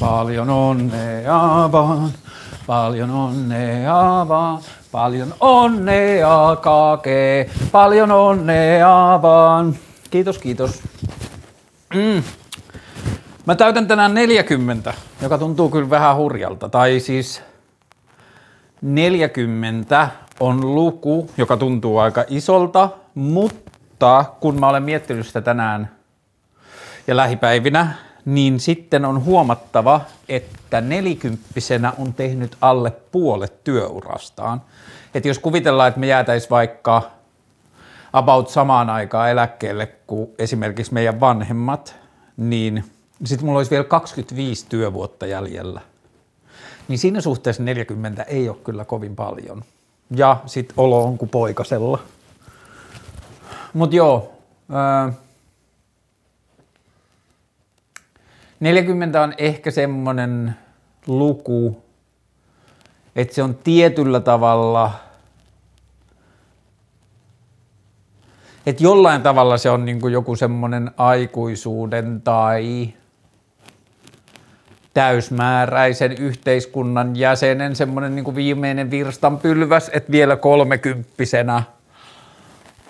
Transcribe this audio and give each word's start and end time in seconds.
Paljon 0.00 0.50
onnea 0.50 1.68
vaan, 1.72 2.10
paljon 2.66 3.10
onnea 3.10 4.26
vaan, 4.28 4.58
paljon 4.92 5.34
onnea 5.40 6.56
kake, 6.60 7.50
paljon 7.72 8.10
onnea 8.10 9.18
vaan. 9.22 9.76
Kiitos, 10.10 10.38
kiitos. 10.38 10.82
Mm. 11.94 12.22
Mä 13.46 13.54
täytän 13.54 13.86
tänään 13.86 14.14
40, 14.14 14.94
joka 15.22 15.38
tuntuu 15.38 15.68
kyllä 15.70 15.90
vähän 15.90 16.16
hurjalta. 16.16 16.68
Tai 16.68 17.00
siis 17.00 17.42
40 18.82 20.08
on 20.40 20.74
luku, 20.74 21.30
joka 21.36 21.56
tuntuu 21.56 21.98
aika 21.98 22.24
isolta, 22.28 22.88
mutta 23.14 24.24
kun 24.40 24.60
mä 24.60 24.68
olen 24.68 24.82
miettinyt 24.82 25.26
sitä 25.26 25.40
tänään 25.40 25.90
ja 27.06 27.16
lähipäivinä, 27.16 27.94
niin 28.28 28.60
sitten 28.60 29.04
on 29.04 29.24
huomattava, 29.24 30.00
että 30.28 30.80
nelikymppisenä 30.80 31.92
on 31.98 32.14
tehnyt 32.14 32.56
alle 32.60 32.90
puolet 32.90 33.64
työurastaan. 33.64 34.62
Että 35.14 35.28
jos 35.28 35.38
kuvitellaan, 35.38 35.88
että 35.88 36.00
me 36.00 36.06
jäätäisiin 36.06 36.50
vaikka 36.50 37.02
about 38.12 38.48
samaan 38.48 38.90
aikaan 38.90 39.30
eläkkeelle 39.30 39.86
kuin 40.06 40.30
esimerkiksi 40.38 40.94
meidän 40.94 41.20
vanhemmat, 41.20 41.96
niin 42.36 42.84
sitten 43.24 43.46
mulla 43.46 43.58
olisi 43.58 43.70
vielä 43.70 43.84
25 43.84 44.66
työvuotta 44.68 45.26
jäljellä. 45.26 45.80
Niin 46.88 46.98
siinä 46.98 47.20
suhteessa 47.20 47.62
40 47.62 48.22
ei 48.22 48.48
ole 48.48 48.56
kyllä 48.64 48.84
kovin 48.84 49.16
paljon. 49.16 49.64
Ja 50.16 50.36
sitten 50.46 50.74
olo 50.76 51.04
on 51.04 51.18
kuin 51.18 51.28
poikasella. 51.28 51.98
Mutta 53.72 53.96
joo, 53.96 54.32
40 58.60 59.22
on 59.22 59.34
ehkä 59.38 59.70
semmoinen 59.70 60.56
luku, 61.06 61.82
että 63.16 63.34
se 63.34 63.42
on 63.42 63.54
tietyllä 63.54 64.20
tavalla, 64.20 64.92
että 68.66 68.82
jollain 68.82 69.22
tavalla 69.22 69.58
se 69.58 69.70
on 69.70 69.84
niin 69.84 70.12
joku 70.12 70.36
semmoinen 70.36 70.90
aikuisuuden 70.96 72.20
tai 72.20 72.88
täysmääräisen 74.94 76.12
yhteiskunnan 76.12 77.16
jäsenen 77.16 77.76
semmoinen 77.76 78.16
niin 78.16 78.34
viimeinen 78.34 78.90
virstanpylväs, 78.90 79.90
että 79.92 80.12
vielä 80.12 80.36
kolmekymppisenä 80.36 81.62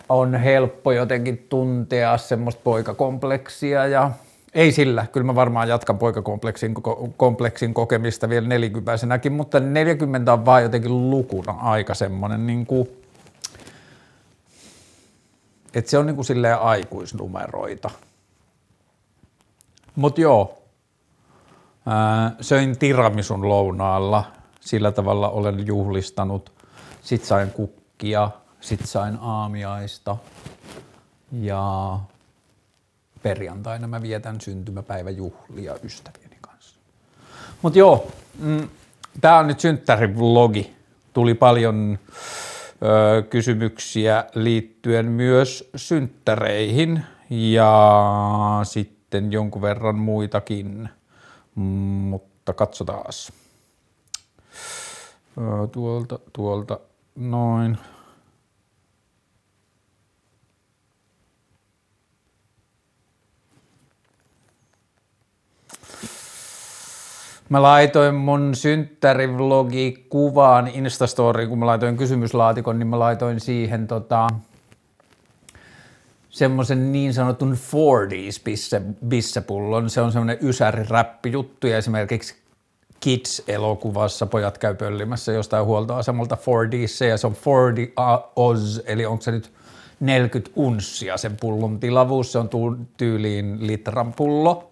on 0.09 0.35
helppo 0.35 0.93
jotenkin 0.93 1.47
tuntea 1.49 2.19
semmoista 2.19 2.61
poikakompleksia 2.65 3.87
ja 3.87 4.11
ei 4.59 4.73
sillä, 4.73 5.07
kyllä 5.13 5.27
mä 5.27 5.35
varmaan 5.35 5.69
jatkan 5.69 5.99
poikakompleksin 5.99 6.75
kompleksin 7.17 7.75
kokemista 7.75 8.29
vielä 8.29 8.49
nelikypäisenäkin, 8.49 9.33
mutta 9.33 9.61
40 9.61 10.33
on 10.33 10.45
vaan 10.45 10.63
jotenkin 10.63 11.11
lukuna 11.11 11.53
aika 11.53 11.95
semmoinen, 11.95 12.47
niin 12.47 12.67
kuin, 12.67 12.89
että 15.75 15.91
se 15.91 15.99
on 15.99 16.07
niin 16.07 16.15
kuin 16.17 16.25
silleen 16.25 16.59
aikuisnumeroita. 16.59 17.91
Mutta 19.97 20.21
joo, 20.21 20.63
ää, 21.87 22.33
söin 22.41 22.79
tiramisun 22.79 23.49
lounaalla, 23.49 24.25
sillä 24.61 24.93
tavalla 24.93 25.31
olen 25.31 25.67
juhlistanut, 25.67 26.53
sit 27.03 27.25
sain 27.25 27.51
kukkia, 27.51 28.31
sit 28.61 28.81
sain 28.85 29.19
aamiaista. 29.21 30.17
Ja 31.33 31.99
perjantaina 33.29 33.87
mä 33.87 34.03
vietän 34.03 34.41
syntymäpäiväjuhlia 34.41 35.75
ystävieni 35.83 36.37
kanssa. 36.41 36.81
Mutta 37.63 37.79
joo, 37.79 38.11
mm, 38.39 38.69
tämä 39.21 39.39
on 39.39 39.47
nyt 39.47 39.61
synttärivlogi. 39.61 40.73
Tuli 41.13 41.35
paljon 41.35 41.99
ö, 42.83 43.23
kysymyksiä 43.23 44.25
liittyen 44.35 45.07
myös 45.07 45.71
synttäreihin 45.77 47.05
ja 47.31 48.61
sitten 48.63 49.33
jonkun 49.33 49.63
verran 49.63 49.99
muitakin, 49.99 50.89
mm, 51.55 51.63
mutta 51.63 52.53
katsotaan. 52.53 53.13
Tuolta, 55.73 56.19
tuolta, 56.33 56.81
noin. 57.17 57.79
Mä 67.49 67.63
laitoin 67.63 68.15
mun 68.15 68.55
synttärivlogi 68.55 70.07
kuvaan 70.09 70.69
Instastoriin, 70.69 71.49
kun 71.49 71.59
mä 71.59 71.67
laitoin 71.67 71.97
kysymyslaatikon, 71.97 72.79
niin 72.79 72.87
mä 72.87 72.99
laitoin 72.99 73.41
siihen 73.41 73.87
tota, 73.87 74.29
semmoisen 76.31 76.93
niin 76.93 77.15
sanotun 77.15 77.53
40s 77.53 78.43
bisse, 78.45 78.83
bissepullon. 79.09 79.91
Se 79.91 80.01
on 80.01 80.13
semmoinen 80.13 80.39
ysäri-räppijuttu 80.43 81.67
ja 81.67 81.79
esimerkiksi 81.79 82.35
Kids-elokuvassa 83.01 84.27
pojat 84.27 84.59
käy 84.59 84.75
pöllimässä 84.75 85.33
jostain 85.33 85.65
huoltoasemalta 85.65 86.37
4Dssä 86.37 87.05
ja 87.05 87.17
se 87.17 87.27
on 87.27 87.37
40 87.47 87.93
Oz, 88.37 88.81
eli 88.85 89.07
onko 89.07 89.23
se 89.23 89.31
nyt 89.31 89.53
40 90.01 90.51
unssia 90.57 91.17
sen 91.17 91.37
pullon 91.41 91.81
tilavuus, 91.81 92.33
se 92.33 92.39
on 92.39 92.49
tyyliin 92.97 93.67
litran 93.67 94.13
pullo. 94.13 94.71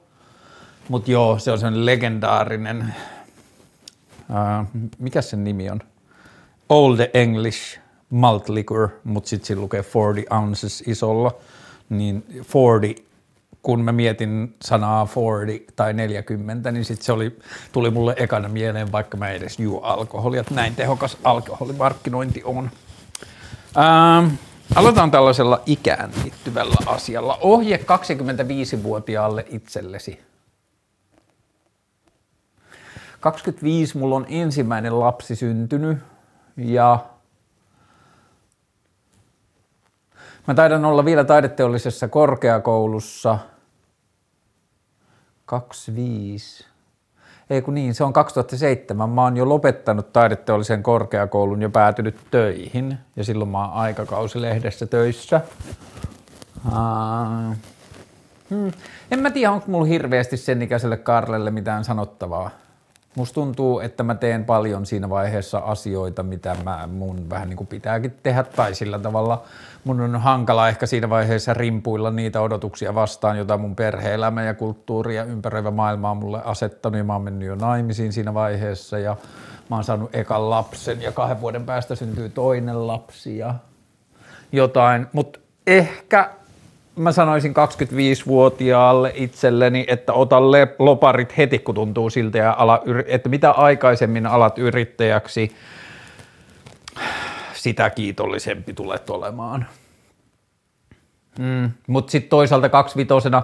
Mutta 0.88 1.10
joo, 1.10 1.38
se 1.38 1.52
on 1.52 1.58
sen 1.58 1.86
legendaarinen, 1.86 2.94
uh, 4.30 4.82
mikä 4.98 5.22
sen 5.22 5.44
nimi 5.44 5.70
on? 5.70 5.80
Old 6.68 6.98
English 7.14 7.78
malt 8.10 8.48
liquor, 8.48 8.88
mutta 9.04 9.28
sitten 9.28 9.46
siinä 9.46 9.62
lukee 9.62 9.84
40 9.94 10.36
ounces 10.36 10.84
isolla. 10.86 11.34
Niin 11.88 12.24
40, 12.54 13.02
kun 13.62 13.84
mä 13.84 13.92
mietin 13.92 14.54
sanaa 14.62 15.08
40 15.16 15.72
tai 15.76 15.92
40, 15.92 16.70
niin 16.70 16.84
sitten 16.84 17.04
se 17.04 17.12
oli, 17.12 17.38
tuli 17.72 17.90
mulle 17.90 18.14
ekana 18.18 18.48
mieleen, 18.48 18.92
vaikka 18.92 19.16
mä 19.16 19.30
edes 19.30 19.58
juo 19.58 19.80
alkoholia, 19.80 20.44
näin 20.50 20.74
tehokas 20.74 21.16
alkoholimarkkinointi 21.24 22.42
on. 22.44 22.70
Uh, 23.76 24.32
aloitetaan 24.74 25.10
tällaisella 25.10 25.62
ikään 25.66 26.10
liittyvällä 26.22 26.76
asialla. 26.86 27.38
Ohje 27.40 27.76
25-vuotiaalle 27.76 29.46
itsellesi. 29.48 30.26
25 33.20 33.98
mulla 33.98 34.16
on 34.16 34.26
ensimmäinen 34.28 35.00
lapsi 35.00 35.36
syntynyt 35.36 35.98
ja 36.56 36.98
mä 40.46 40.54
taidan 40.54 40.84
olla 40.84 41.04
vielä 41.04 41.24
taideteollisessa 41.24 42.08
korkeakoulussa 42.08 43.38
25. 45.46 46.66
Ei 47.50 47.62
kun 47.62 47.74
niin, 47.74 47.94
se 47.94 48.04
on 48.04 48.12
2007. 48.12 49.10
Mä 49.10 49.22
oon 49.22 49.36
jo 49.36 49.48
lopettanut 49.48 50.12
taideteollisen 50.12 50.82
korkeakoulun 50.82 51.62
ja 51.62 51.70
päätynyt 51.70 52.16
töihin. 52.30 52.98
Ja 53.16 53.24
silloin 53.24 53.50
mä 53.50 53.64
oon 53.64 53.72
aikakausilehdessä 53.72 54.86
töissä. 54.86 55.40
Uh, 56.66 57.56
hmm. 58.50 58.72
En 59.10 59.20
mä 59.20 59.30
tiedä, 59.30 59.52
onko 59.52 59.66
mulla 59.68 59.86
hirveästi 59.86 60.36
sen 60.36 60.62
ikäiselle 60.62 60.96
Karlelle 60.96 61.50
mitään 61.50 61.84
sanottavaa. 61.84 62.50
Musta 63.16 63.34
tuntuu, 63.34 63.80
että 63.80 64.02
mä 64.02 64.14
teen 64.14 64.44
paljon 64.44 64.86
siinä 64.86 65.10
vaiheessa 65.10 65.58
asioita, 65.58 66.22
mitä 66.22 66.56
mä, 66.64 66.88
mun 66.92 67.30
vähän 67.30 67.48
niin 67.48 67.56
kuin 67.56 67.66
pitääkin 67.66 68.16
tehdä, 68.22 68.42
tai 68.42 68.74
sillä 68.74 68.98
tavalla 68.98 69.42
mun 69.84 70.00
on 70.00 70.16
hankala 70.16 70.68
ehkä 70.68 70.86
siinä 70.86 71.10
vaiheessa 71.10 71.54
rimpuilla 71.54 72.10
niitä 72.10 72.40
odotuksia 72.40 72.94
vastaan, 72.94 73.36
joita 73.36 73.58
mun 73.58 73.76
perhe-elämä 73.76 74.42
ja 74.42 74.54
kulttuuri 74.54 75.16
ja 75.16 75.24
ympäröivä 75.24 75.70
maailma 75.70 76.10
on 76.10 76.16
mulle 76.16 76.40
asettanut, 76.44 76.98
ja 76.98 77.04
mä 77.04 77.12
oon 77.12 77.22
mennyt 77.22 77.48
jo 77.48 77.54
naimisiin 77.54 78.12
siinä 78.12 78.34
vaiheessa, 78.34 78.98
ja 78.98 79.16
mä 79.70 79.76
oon 79.76 79.84
saanut 79.84 80.14
ekan 80.14 80.50
lapsen, 80.50 81.02
ja 81.02 81.12
kahden 81.12 81.40
vuoden 81.40 81.64
päästä 81.64 81.94
syntyy 81.94 82.28
toinen 82.28 82.86
lapsi, 82.86 83.38
ja 83.38 83.54
jotain, 84.52 85.06
mutta 85.12 85.38
ehkä 85.66 86.30
mä 86.96 87.12
sanoisin 87.12 87.54
25-vuotiaalle 87.56 89.12
itselleni, 89.14 89.84
että 89.88 90.12
ota 90.12 90.40
loparit 90.78 91.36
heti, 91.36 91.58
kun 91.58 91.74
tuntuu 91.74 92.10
siltä, 92.10 92.38
ja 92.38 92.54
ala, 92.58 92.82
että 93.06 93.28
mitä 93.28 93.50
aikaisemmin 93.50 94.26
alat 94.26 94.58
yrittäjäksi, 94.58 95.56
sitä 97.54 97.90
kiitollisempi 97.90 98.72
tulet 98.72 99.10
olemaan. 99.10 99.66
Mm. 101.38 101.70
Mutta 101.86 102.10
sitten 102.10 102.30
toisaalta 102.30 102.68
kaksivitosena 102.68 103.42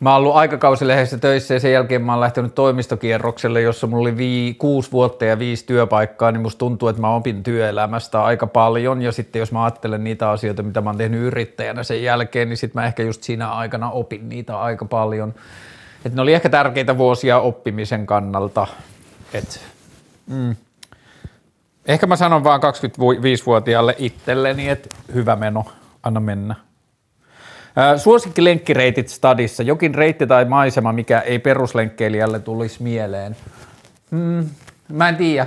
Mä 0.00 0.10
oon 0.10 0.18
ollut 0.18 0.36
aikakausilehdessä 0.36 1.18
töissä 1.18 1.54
ja 1.54 1.60
sen 1.60 1.72
jälkeen 1.72 2.02
mä 2.02 2.12
oon 2.12 2.20
lähtenyt 2.20 2.54
toimistokierrokselle, 2.54 3.60
jossa 3.60 3.86
mulla 3.86 4.02
oli 4.02 4.16
vii, 4.16 4.54
kuusi 4.54 4.92
vuotta 4.92 5.24
ja 5.24 5.38
viisi 5.38 5.66
työpaikkaa, 5.66 6.32
niin 6.32 6.42
musta 6.42 6.58
tuntuu, 6.58 6.88
että 6.88 7.00
mä 7.00 7.14
opin 7.14 7.42
työelämästä 7.42 8.24
aika 8.24 8.46
paljon 8.46 9.02
ja 9.02 9.12
sitten 9.12 9.40
jos 9.40 9.52
mä 9.52 9.64
ajattelen 9.64 10.04
niitä 10.04 10.30
asioita, 10.30 10.62
mitä 10.62 10.80
mä 10.80 10.90
oon 10.90 10.98
tehnyt 10.98 11.20
yrittäjänä 11.20 11.82
sen 11.82 12.02
jälkeen, 12.02 12.48
niin 12.48 12.56
sitten 12.56 12.82
mä 12.82 12.86
ehkä 12.86 13.02
just 13.02 13.22
siinä 13.22 13.50
aikana 13.50 13.90
opin 13.90 14.28
niitä 14.28 14.60
aika 14.60 14.84
paljon. 14.84 15.34
Et 16.04 16.14
ne 16.14 16.22
oli 16.22 16.34
ehkä 16.34 16.48
tärkeitä 16.48 16.98
vuosia 16.98 17.38
oppimisen 17.38 18.06
kannalta. 18.06 18.66
Et, 19.34 19.60
mm. 20.26 20.56
Ehkä 21.86 22.06
mä 22.06 22.16
sanon 22.16 22.44
vaan 22.44 22.60
25-vuotiaalle 22.60 23.94
itselleni, 23.98 24.68
että 24.68 24.88
hyvä 25.14 25.36
meno, 25.36 25.64
anna 26.02 26.20
mennä. 26.20 26.54
Suosikki 27.96 28.44
lenkkireitit 28.44 29.08
stadissa, 29.08 29.62
jokin 29.62 29.94
reitti 29.94 30.26
tai 30.26 30.44
maisema, 30.44 30.92
mikä 30.92 31.20
ei 31.20 31.38
peruslenkkeilijälle 31.38 32.38
tulisi 32.38 32.82
mieleen. 32.82 33.36
Mm, 34.10 34.48
mä 34.88 35.08
en 35.08 35.16
tiedä. 35.16 35.46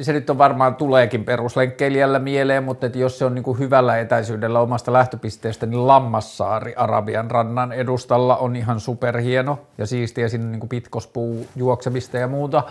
Se 0.00 0.12
nyt 0.12 0.30
on 0.30 0.38
varmaan 0.38 0.74
tuleekin 0.74 1.24
peruslenkkeilijällä 1.24 2.18
mieleen, 2.18 2.64
mutta 2.64 2.86
että 2.86 2.98
jos 2.98 3.18
se 3.18 3.24
on 3.24 3.34
niin 3.34 3.42
kuin 3.42 3.58
hyvällä 3.58 3.98
etäisyydellä 3.98 4.60
omasta 4.60 4.92
lähtöpisteestä, 4.92 5.66
niin 5.66 5.86
Lammassaari 5.86 6.74
Arabian 6.76 7.30
rannan 7.30 7.72
edustalla 7.72 8.36
on 8.36 8.56
ihan 8.56 8.80
superhieno 8.80 9.58
ja 9.78 9.86
siistiä 9.86 10.28
sinne 10.28 10.50
niin 10.50 10.60
kuin 10.60 10.68
pitkospuu 10.68 11.46
juoksemista 11.56 12.16
ja 12.16 12.28
muuta. 12.28 12.62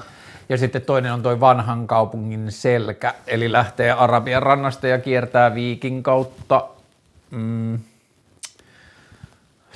Ja 0.50 0.57
sitten 0.57 0.81
toinen 0.81 1.13
on 1.13 1.24
toi 1.24 1.39
vanhan 1.39 1.88
kaupungin 1.88 2.51
selkä, 2.51 3.13
eli 3.27 3.51
lähtee 3.51 3.92
Arabian 3.92 4.44
rannasta 4.44 4.88
ja 4.88 5.00
kiertää 5.00 5.56
Viikin 5.56 6.04
kautta 6.04 6.68
mm, 7.31 7.80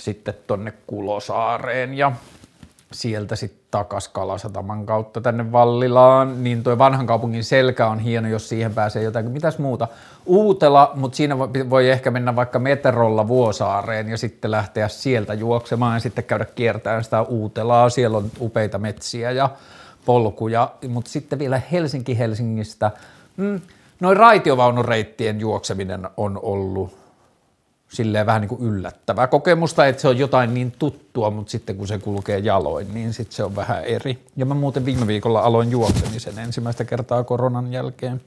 sitten 0.06 0.34
tonne 0.48 0.74
Kulosaareen 0.88 1.94
ja 1.94 2.12
sieltä 2.92 3.36
sitten 3.36 3.66
takas 3.72 4.08
Kalasataman 4.08 4.86
kautta 4.86 5.22
tänne 5.22 5.52
Vallilaan, 5.52 6.44
niin 6.44 6.64
tuo 6.64 6.78
vanhan 6.78 7.06
kaupungin 7.06 7.44
selkä 7.44 7.88
on 7.88 8.00
hieno, 8.00 8.28
jos 8.28 8.50
siihen 8.50 8.74
pääsee 8.74 9.04
jotakin. 9.04 9.32
Mitäs 9.32 9.60
muuta? 9.60 9.88
Uutela, 10.26 10.92
mutta 10.96 11.16
siinä 11.16 11.40
voi 11.40 11.90
ehkä 11.90 12.12
mennä 12.12 12.36
vaikka 12.36 12.60
meterolla 12.60 13.28
Vuosaareen 13.28 14.10
ja 14.10 14.18
sitten 14.18 14.52
lähteä 14.52 14.88
sieltä 14.88 15.34
juoksemaan 15.34 15.94
ja 15.94 16.00
sitten 16.00 16.24
käydä 16.24 16.46
kiertämään 16.46 17.04
sitä 17.04 17.22
Uutelaa. 17.22 17.90
Siellä 17.90 18.18
on 18.18 18.32
upeita 18.40 18.78
metsiä 18.78 19.32
ja 19.32 19.50
polkuja, 20.06 20.72
mutta 20.88 21.12
sitten 21.12 21.40
vielä 21.40 21.62
Helsinki 21.72 22.20
Helsingistä. 22.20 22.92
Mm, 23.38 23.62
noin 24.00 24.18
raitiovaunureittien 24.18 25.40
juokseminen 25.40 26.08
on 26.18 26.40
ollut 26.42 27.05
silleen 27.90 28.26
vähän 28.26 28.42
niin 28.42 28.50
kuin 28.50 28.62
yllättävää 28.62 29.28
kokemusta, 29.28 29.86
että 29.86 30.02
se 30.02 30.08
on 30.08 30.18
jotain 30.18 30.54
niin 30.54 30.72
tuttua, 30.80 31.32
mutta 31.32 31.52
sitten 31.52 31.76
kun 31.76 31.88
se 31.88 31.98
kulkee 31.98 32.40
jaloin, 32.40 32.94
niin 32.94 33.14
sitten 33.14 33.36
se 33.36 33.44
on 33.44 33.56
vähän 33.56 33.84
eri. 33.84 34.26
Ja 34.36 34.46
mä 34.46 34.54
muuten 34.54 34.86
viime 34.86 35.08
viikolla 35.08 35.40
aloin 35.40 35.72
juoksemisen 35.72 36.40
ensimmäistä 36.40 36.86
kertaa 36.86 37.24
koronan 37.24 37.74
jälkeen. 37.74 38.22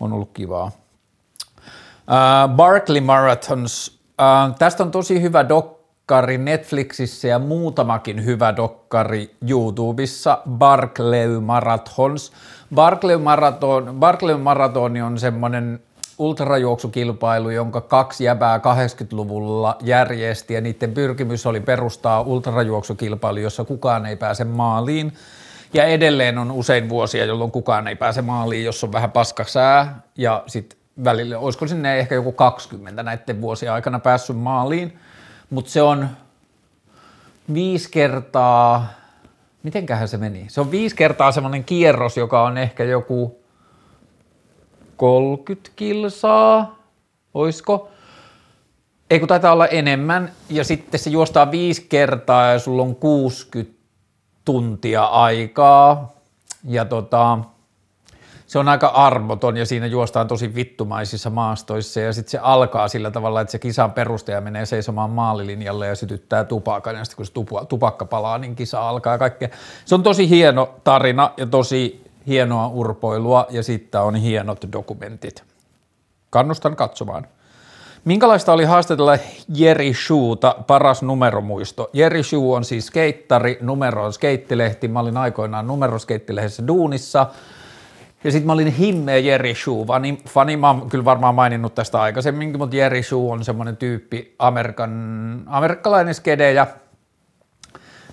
On 0.00 0.12
ollut 0.12 0.30
kivaa. 0.34 0.66
Uh, 0.66 2.56
Barkley 2.56 3.00
Marathons. 3.00 3.98
Uh, 4.20 4.56
tästä 4.58 4.82
on 4.82 4.90
tosi 4.90 5.22
hyvä 5.22 5.48
dokkari 5.48 6.38
Netflixissä 6.38 7.28
ja 7.28 7.38
muutamakin 7.38 8.24
hyvä 8.24 8.56
dokkari 8.56 9.36
YouTubessa. 9.48 10.38
Barkley 10.50 11.40
Marathons. 11.40 12.32
Barkley 12.74 13.18
Marathon, 13.18 13.96
Barkley 13.98 14.36
Marathon 14.36 14.96
on 14.96 15.18
semmoinen 15.18 15.80
ultrajuoksukilpailu, 16.20 17.50
jonka 17.50 17.80
kaksi 17.80 18.24
jäbää 18.24 18.58
80-luvulla 18.58 19.76
järjesti 19.82 20.54
ja 20.54 20.60
niiden 20.60 20.92
pyrkimys 20.92 21.46
oli 21.46 21.60
perustaa 21.60 22.20
ultrajuoksukilpailu, 22.20 23.38
jossa 23.38 23.64
kukaan 23.64 24.06
ei 24.06 24.16
pääse 24.16 24.44
maaliin. 24.44 25.12
Ja 25.74 25.84
edelleen 25.84 26.38
on 26.38 26.50
usein 26.50 26.88
vuosia, 26.88 27.24
jolloin 27.24 27.50
kukaan 27.50 27.88
ei 27.88 27.96
pääse 27.96 28.22
maaliin, 28.22 28.64
jos 28.64 28.84
on 28.84 28.92
vähän 28.92 29.10
paskasää 29.10 30.00
ja 30.16 30.42
sitten 30.46 30.78
välillä, 31.04 31.38
olisiko 31.38 31.66
sinne 31.66 31.98
ehkä 31.98 32.14
joku 32.14 32.32
20 32.32 33.02
näiden 33.02 33.40
vuosien 33.40 33.72
aikana 33.72 33.98
päässyt 33.98 34.36
maaliin, 34.36 34.98
mutta 35.50 35.70
se 35.70 35.82
on 35.82 36.08
viisi 37.54 37.90
kertaa, 37.90 38.86
mitenköhän 39.62 40.08
se 40.08 40.16
meni? 40.16 40.46
Se 40.48 40.60
on 40.60 40.70
viisi 40.70 40.96
kertaa 40.96 41.32
semmoinen 41.32 41.64
kierros, 41.64 42.16
joka 42.16 42.42
on 42.42 42.58
ehkä 42.58 42.84
joku 42.84 43.39
30 45.00 45.70
kilsaa, 45.76 46.78
oisko? 47.34 47.88
Ei 49.10 49.18
kun 49.18 49.28
taitaa 49.28 49.52
olla 49.52 49.66
enemmän, 49.66 50.32
ja 50.50 50.64
sitten 50.64 51.00
se 51.00 51.10
juostaa 51.10 51.50
viisi 51.50 51.86
kertaa 51.88 52.52
ja 52.52 52.58
sulla 52.58 52.82
on 52.82 52.96
60 52.96 53.80
tuntia 54.44 55.04
aikaa, 55.04 56.12
ja 56.64 56.84
tota, 56.84 57.38
se 58.46 58.58
on 58.58 58.68
aika 58.68 58.86
armoton 58.86 59.56
ja 59.56 59.66
siinä 59.66 59.86
juostaan 59.86 60.28
tosi 60.28 60.54
vittumaisissa 60.54 61.30
maastoissa. 61.30 62.00
Ja 62.00 62.12
sitten 62.12 62.30
se 62.30 62.38
alkaa 62.42 62.88
sillä 62.88 63.10
tavalla, 63.10 63.40
että 63.40 63.52
se 63.52 63.58
kisan 63.58 63.92
perustaja 63.92 64.40
menee 64.40 64.66
seisomaan 64.66 65.10
maalilinjalle 65.10 65.86
ja 65.86 65.94
sytyttää 65.94 66.44
tupakan. 66.44 66.96
Ja 66.96 67.04
sitten 67.04 67.16
kun 67.16 67.26
se 67.26 67.66
tupakka 67.68 68.04
palaa, 68.04 68.38
niin 68.38 68.56
kisa 68.56 68.88
alkaa 68.88 69.18
kaikkea. 69.18 69.48
Se 69.84 69.94
on 69.94 70.02
tosi 70.02 70.28
hieno 70.28 70.74
tarina 70.84 71.30
ja 71.36 71.46
tosi 71.46 72.09
hienoa 72.26 72.68
urpoilua 72.68 73.46
ja 73.50 73.62
sitten 73.62 74.00
on 74.00 74.14
hienot 74.14 74.66
dokumentit. 74.72 75.44
Kannustan 76.30 76.76
katsomaan. 76.76 77.26
Minkälaista 78.04 78.52
oli 78.52 78.64
haastatella 78.64 79.18
Jerry 79.54 79.94
Shuuta, 79.94 80.56
paras 80.66 81.02
numeromuisto? 81.02 81.90
Jerry 81.92 82.22
Shuu 82.22 82.52
on 82.52 82.64
siis 82.64 82.86
skeittari, 82.86 83.58
numero 83.60 84.04
on 84.04 84.12
skeittilehti. 84.12 84.88
Mä 84.88 85.00
olin 85.00 85.16
aikoinaan 85.16 85.66
numeroskeittilehdessä 85.66 86.66
duunissa. 86.66 87.26
Ja 88.24 88.30
sitten 88.30 88.46
mä 88.46 88.52
olin 88.52 88.72
himmeä 88.72 89.18
Jerry 89.18 89.54
Shuu, 89.54 89.84
fani, 89.84 90.18
fani, 90.28 90.56
mä 90.56 90.70
oon 90.70 90.88
kyllä 90.88 91.04
varmaan 91.04 91.34
maininnut 91.34 91.74
tästä 91.74 92.00
aikaisemminkin, 92.00 92.58
mutta 92.58 92.76
Jerry 92.76 93.02
Shuu 93.02 93.30
on 93.30 93.44
semmoinen 93.44 93.76
tyyppi, 93.76 94.34
Amerikan, 94.38 95.42
amerikkalainen 95.46 96.14
skedejä, 96.14 96.66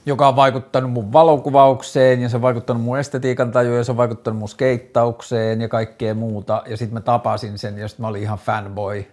joka 0.07 0.27
on 0.27 0.35
vaikuttanut 0.35 0.91
mun 0.91 1.13
valokuvaukseen 1.13 2.21
ja 2.21 2.29
se 2.29 2.35
on 2.35 2.41
vaikuttanut 2.41 2.83
mun 2.83 2.99
estetiikan 2.99 3.51
tajuun 3.51 3.77
ja 3.77 3.83
se 3.83 3.91
on 3.91 3.97
vaikuttanut 3.97 4.39
mun 4.39 4.49
skeittaukseen 4.49 5.61
ja 5.61 5.67
kaikkea 5.67 6.13
muuta. 6.13 6.63
Ja 6.65 6.77
sitten 6.77 6.93
mä 6.93 7.01
tapasin 7.01 7.57
sen 7.57 7.77
ja 7.77 7.87
sitten 7.87 8.03
mä 8.03 8.07
olin 8.07 8.21
ihan 8.21 8.37
fanboy. 8.37 9.05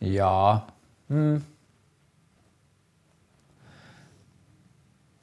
Ja 0.00 0.58
mm. 1.08 1.40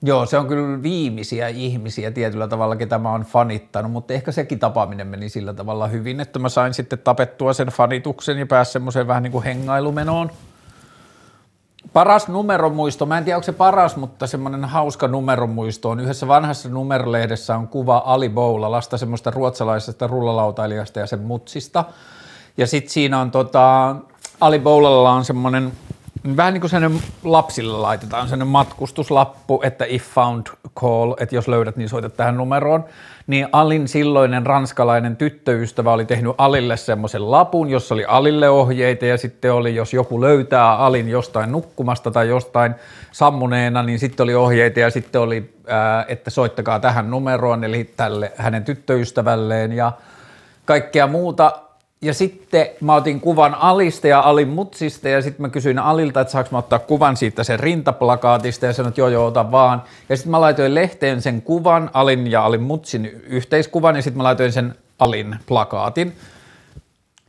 Joo, 0.03 0.25
se 0.25 0.37
on 0.37 0.47
kyllä 0.47 0.83
viimeisiä 0.83 1.47
ihmisiä 1.47 2.11
tietyllä 2.11 2.47
tavalla, 2.47 2.75
ketä 2.75 2.97
mä 2.97 3.11
oon 3.11 3.21
fanittanut, 3.21 3.91
mutta 3.91 4.13
ehkä 4.13 4.31
sekin 4.31 4.59
tapaaminen 4.59 5.07
meni 5.07 5.29
sillä 5.29 5.53
tavalla 5.53 5.87
hyvin, 5.87 6.19
että 6.19 6.39
mä 6.39 6.49
sain 6.49 6.73
sitten 6.73 6.99
tapettua 6.99 7.53
sen 7.53 7.67
fanituksen 7.67 8.37
ja 8.37 8.45
pääsin 8.45 8.73
semmoiseen 8.73 9.07
vähän 9.07 9.23
niin 9.23 9.31
kuin 9.31 9.43
hengailumenoon– 9.43 10.31
Paras 11.93 12.27
numeromuisto, 12.27 13.05
mä 13.05 13.17
en 13.17 13.23
tiedä 13.23 13.37
onko 13.37 13.45
se 13.45 13.51
paras, 13.51 13.95
mutta 13.95 14.27
semmoinen 14.27 14.65
hauska 14.65 15.07
numeromuisto 15.07 15.89
on 15.89 15.99
yhdessä 15.99 16.27
vanhassa 16.27 16.69
numerolehdessä 16.69 17.57
on 17.57 17.67
kuva 17.67 18.03
Ali 18.05 18.29
Boulalasta, 18.29 18.97
semmoista 18.97 19.31
ruotsalaisesta 19.31 20.07
rullalautailijasta 20.07 20.99
ja 20.99 21.07
sen 21.07 21.19
mutsista. 21.19 21.85
Ja 22.57 22.67
sitten 22.67 22.93
siinä 22.93 23.19
on 23.21 23.31
tota, 23.31 23.95
Ali 24.41 24.59
Boulalalla 24.59 25.11
on 25.11 25.25
semmoinen, 25.25 25.71
vähän 26.37 26.53
niin 26.53 26.61
kuin 26.61 26.69
sellainen 26.69 27.01
lapsille 27.23 27.77
laitetaan 27.77 28.27
sellainen 28.27 28.47
matkustuslappu, 28.47 29.61
että 29.63 29.85
if 29.87 30.03
found 30.03 30.47
call, 30.79 31.13
että 31.19 31.35
jos 31.35 31.47
löydät, 31.47 31.77
niin 31.77 31.89
soitat 31.89 32.17
tähän 32.17 32.37
numeroon. 32.37 32.85
Niin 33.27 33.47
Alin 33.51 33.87
silloinen 33.87 34.45
ranskalainen 34.45 35.15
tyttöystävä 35.15 35.93
oli 35.93 36.05
tehnyt 36.05 36.35
Alille 36.37 36.77
semmoisen 36.77 37.31
lapun, 37.31 37.69
jossa 37.69 37.95
oli 37.95 38.05
Alille 38.05 38.49
ohjeita 38.49 39.05
ja 39.05 39.17
sitten 39.17 39.53
oli, 39.53 39.75
jos 39.75 39.93
joku 39.93 40.21
löytää 40.21 40.75
Alin 40.75 41.09
jostain 41.09 41.51
nukkumasta 41.51 42.11
tai 42.11 42.29
jostain 42.29 42.75
sammuneena, 43.11 43.83
niin 43.83 43.99
sitten 43.99 44.23
oli 44.23 44.35
ohjeita 44.35 44.79
ja 44.79 44.89
sitten 44.89 45.21
oli, 45.21 45.53
että 46.07 46.29
soittakaa 46.29 46.79
tähän 46.79 47.11
numeroon, 47.11 47.63
eli 47.63 47.93
tälle 47.97 48.31
hänen 48.35 48.65
tyttöystävälleen 48.65 49.71
ja 49.71 49.91
kaikkea 50.65 51.07
muuta 51.07 51.53
ja 52.01 52.13
sitten 52.13 52.67
mä 52.81 52.95
otin 52.95 53.19
kuvan 53.19 53.55
Alista 53.55 54.07
ja 54.07 54.19
Alin 54.19 54.47
mutsista 54.47 55.09
ja 55.09 55.21
sitten 55.21 55.41
mä 55.41 55.49
kysyin 55.49 55.79
Alilta, 55.79 56.21
että 56.21 56.31
saanko 56.31 56.49
mä 56.51 56.57
ottaa 56.57 56.79
kuvan 56.79 57.17
siitä 57.17 57.43
sen 57.43 57.59
rintaplakaatista 57.59 58.65
ja 58.65 58.73
sanoin, 58.73 58.89
että 58.89 59.01
joo 59.01 59.07
joo, 59.07 59.25
ota 59.25 59.51
vaan. 59.51 59.83
Ja 60.09 60.17
sitten 60.17 60.31
mä 60.31 60.41
laitoin 60.41 60.75
lehteen 60.75 61.21
sen 61.21 61.41
kuvan, 61.41 61.89
Alin 61.93 62.31
ja 62.31 62.45
Alin 62.45 62.61
mutsin 62.61 63.05
yhteiskuvan 63.05 63.95
ja 63.95 64.01
sitten 64.01 64.17
mä 64.17 64.23
laitoin 64.23 64.51
sen 64.51 64.75
Alin 64.99 65.35
plakaatin. 65.45 66.15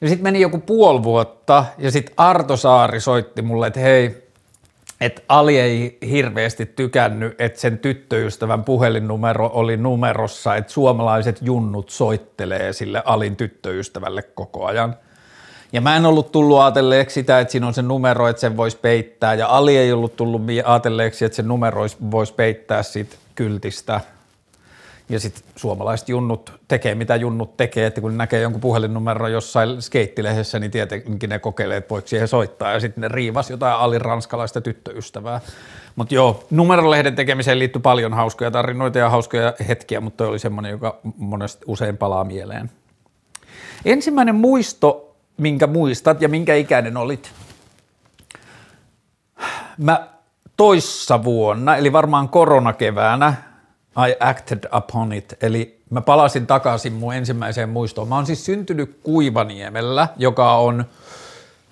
Ja 0.00 0.08
sitten 0.08 0.22
meni 0.22 0.40
joku 0.40 0.58
puoli 0.58 1.02
vuotta 1.02 1.64
ja 1.78 1.90
sitten 1.90 2.14
Arto 2.16 2.56
Saari 2.56 3.00
soitti 3.00 3.42
mulle, 3.42 3.66
että 3.66 3.80
hei, 3.80 4.21
että 5.02 5.22
Ali 5.28 5.60
ei 5.60 5.98
hirveästi 6.10 6.66
tykännyt, 6.66 7.40
että 7.40 7.60
sen 7.60 7.78
tyttöystävän 7.78 8.64
puhelinnumero 8.64 9.50
oli 9.54 9.76
numerossa, 9.76 10.56
että 10.56 10.72
suomalaiset 10.72 11.38
junnut 11.42 11.90
soittelee 11.90 12.72
sille 12.72 13.02
Alin 13.04 13.36
tyttöystävälle 13.36 14.22
koko 14.22 14.66
ajan. 14.66 14.96
Ja 15.72 15.80
mä 15.80 15.96
en 15.96 16.06
ollut 16.06 16.32
tullut 16.32 16.60
ajatelleeksi 16.60 17.14
sitä, 17.14 17.40
että 17.40 17.52
siinä 17.52 17.66
on 17.66 17.74
se 17.74 17.82
numero, 17.82 18.28
että 18.28 18.40
sen 18.40 18.56
voisi 18.56 18.76
peittää, 18.76 19.34
ja 19.34 19.48
Ali 19.48 19.76
ei 19.76 19.92
ollut 19.92 20.16
tullut 20.16 20.42
ajatelleeksi, 20.64 21.24
että 21.24 21.36
se 21.36 21.42
numero 21.42 21.86
voisi 22.10 22.34
peittää 22.34 22.82
siitä 22.82 23.16
kyltistä. 23.34 24.00
Ja 25.12 25.20
sitten 25.20 25.42
suomalaiset 25.56 26.08
junnut 26.08 26.52
tekee, 26.68 26.94
mitä 26.94 27.16
junnut 27.16 27.56
tekee, 27.56 27.86
että 27.86 28.00
kun 28.00 28.18
näkee 28.18 28.40
jonkun 28.40 28.60
puhelinnumeron 28.60 29.32
jossain 29.32 29.82
skeittilehdessä, 29.82 30.58
niin 30.58 30.70
tietenkin 30.70 31.30
ne 31.30 31.38
kokeilee, 31.38 31.76
että 31.76 31.90
voiko 31.90 32.08
siihen 32.08 32.28
soittaa, 32.28 32.72
ja 32.72 32.80
sitten 32.80 33.02
ne 33.02 33.08
riivas 33.08 33.50
jotain 33.50 33.74
aliranskalaista 33.74 34.60
tyttöystävää. 34.60 35.40
Mutta 35.96 36.14
joo, 36.14 36.44
numerolehden 36.50 37.14
tekemiseen 37.14 37.58
liittyy 37.58 37.82
paljon 37.82 38.14
hauskoja 38.14 38.50
tarinoita 38.50 38.98
ja 38.98 39.10
hauskoja 39.10 39.54
hetkiä, 39.68 40.00
mutta 40.00 40.16
toi 40.16 40.28
oli 40.28 40.38
semmoinen, 40.38 40.70
joka 40.70 40.98
monesti 41.16 41.64
usein 41.66 41.96
palaa 41.96 42.24
mieleen. 42.24 42.70
Ensimmäinen 43.84 44.34
muisto, 44.34 45.16
minkä 45.36 45.66
muistat 45.66 46.22
ja 46.22 46.28
minkä 46.28 46.54
ikäinen 46.54 46.96
olit? 46.96 47.32
Mä 49.78 50.08
toissa 50.56 51.24
vuonna, 51.24 51.76
eli 51.76 51.92
varmaan 51.92 52.28
koronakeväänä, 52.28 53.51
I 53.96 54.16
acted 54.20 54.64
upon 54.76 55.12
it, 55.12 55.36
eli 55.42 55.78
mä 55.90 56.00
palasin 56.00 56.46
takaisin 56.46 56.92
mun 56.92 57.14
ensimmäiseen 57.14 57.68
muistoon. 57.68 58.08
Mä 58.08 58.14
oon 58.14 58.26
siis 58.26 58.44
syntynyt 58.44 58.98
Kuivaniemellä, 59.02 60.08
joka 60.16 60.56
on 60.56 60.84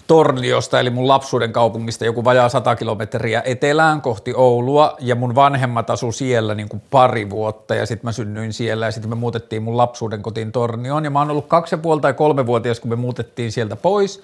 Torniosta, 0.06 0.80
eli 0.80 0.90
mun 0.90 1.08
lapsuuden 1.08 1.52
kaupungista, 1.52 2.04
joku 2.04 2.24
vajaa 2.24 2.48
100 2.48 2.76
kilometriä 2.76 3.42
etelään 3.44 4.00
kohti 4.00 4.34
Oulua, 4.34 4.96
ja 4.98 5.14
mun 5.14 5.34
vanhemmat 5.34 5.90
asu 5.90 6.12
siellä 6.12 6.54
niin 6.54 6.68
kuin 6.68 6.82
pari 6.90 7.30
vuotta, 7.30 7.74
ja 7.74 7.86
sitten 7.86 8.08
mä 8.08 8.12
synnyin 8.12 8.52
siellä, 8.52 8.86
ja 8.86 8.92
sitten 8.92 9.10
me 9.10 9.14
muutettiin 9.14 9.62
mun 9.62 9.76
lapsuuden 9.76 10.22
kotiin 10.22 10.52
Tornioon, 10.52 11.04
ja 11.04 11.10
mä 11.10 11.18
oon 11.18 11.30
ollut 11.30 11.46
kaksi 11.46 11.74
ja 11.74 11.78
puoli 11.78 12.00
tai 12.00 12.14
kolme 12.14 12.46
vuotias, 12.46 12.80
kun 12.80 12.90
me 12.90 12.96
muutettiin 12.96 13.52
sieltä 13.52 13.76
pois, 13.76 14.22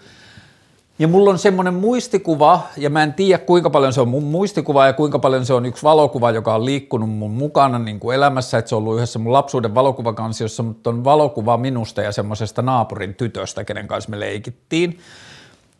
ja 0.98 1.08
mulla 1.08 1.30
on 1.30 1.38
semmoinen 1.38 1.74
muistikuva, 1.74 2.60
ja 2.76 2.90
mä 2.90 3.02
en 3.02 3.14
tiedä 3.14 3.38
kuinka 3.38 3.70
paljon 3.70 3.92
se 3.92 4.00
on 4.00 4.08
mun 4.08 4.24
muistikuva 4.24 4.86
ja 4.86 4.92
kuinka 4.92 5.18
paljon 5.18 5.46
se 5.46 5.54
on 5.54 5.66
yksi 5.66 5.82
valokuva, 5.82 6.30
joka 6.30 6.54
on 6.54 6.64
liikkunut 6.64 7.10
mun 7.10 7.30
mukana 7.30 7.78
niin 7.78 8.00
kuin 8.00 8.14
elämässä, 8.14 8.58
että 8.58 8.68
se 8.68 8.74
on 8.74 8.78
ollut 8.78 8.96
yhdessä 8.96 9.18
mun 9.18 9.32
lapsuuden 9.32 9.74
valokuvakansiossa, 9.74 10.62
mutta 10.62 10.90
on 10.90 11.04
valokuva 11.04 11.56
minusta 11.56 12.02
ja 12.02 12.12
semmoisesta 12.12 12.62
naapurin 12.62 13.14
tytöstä, 13.14 13.64
kenen 13.64 13.88
kanssa 13.88 14.10
me 14.10 14.20
leikittiin. 14.20 14.98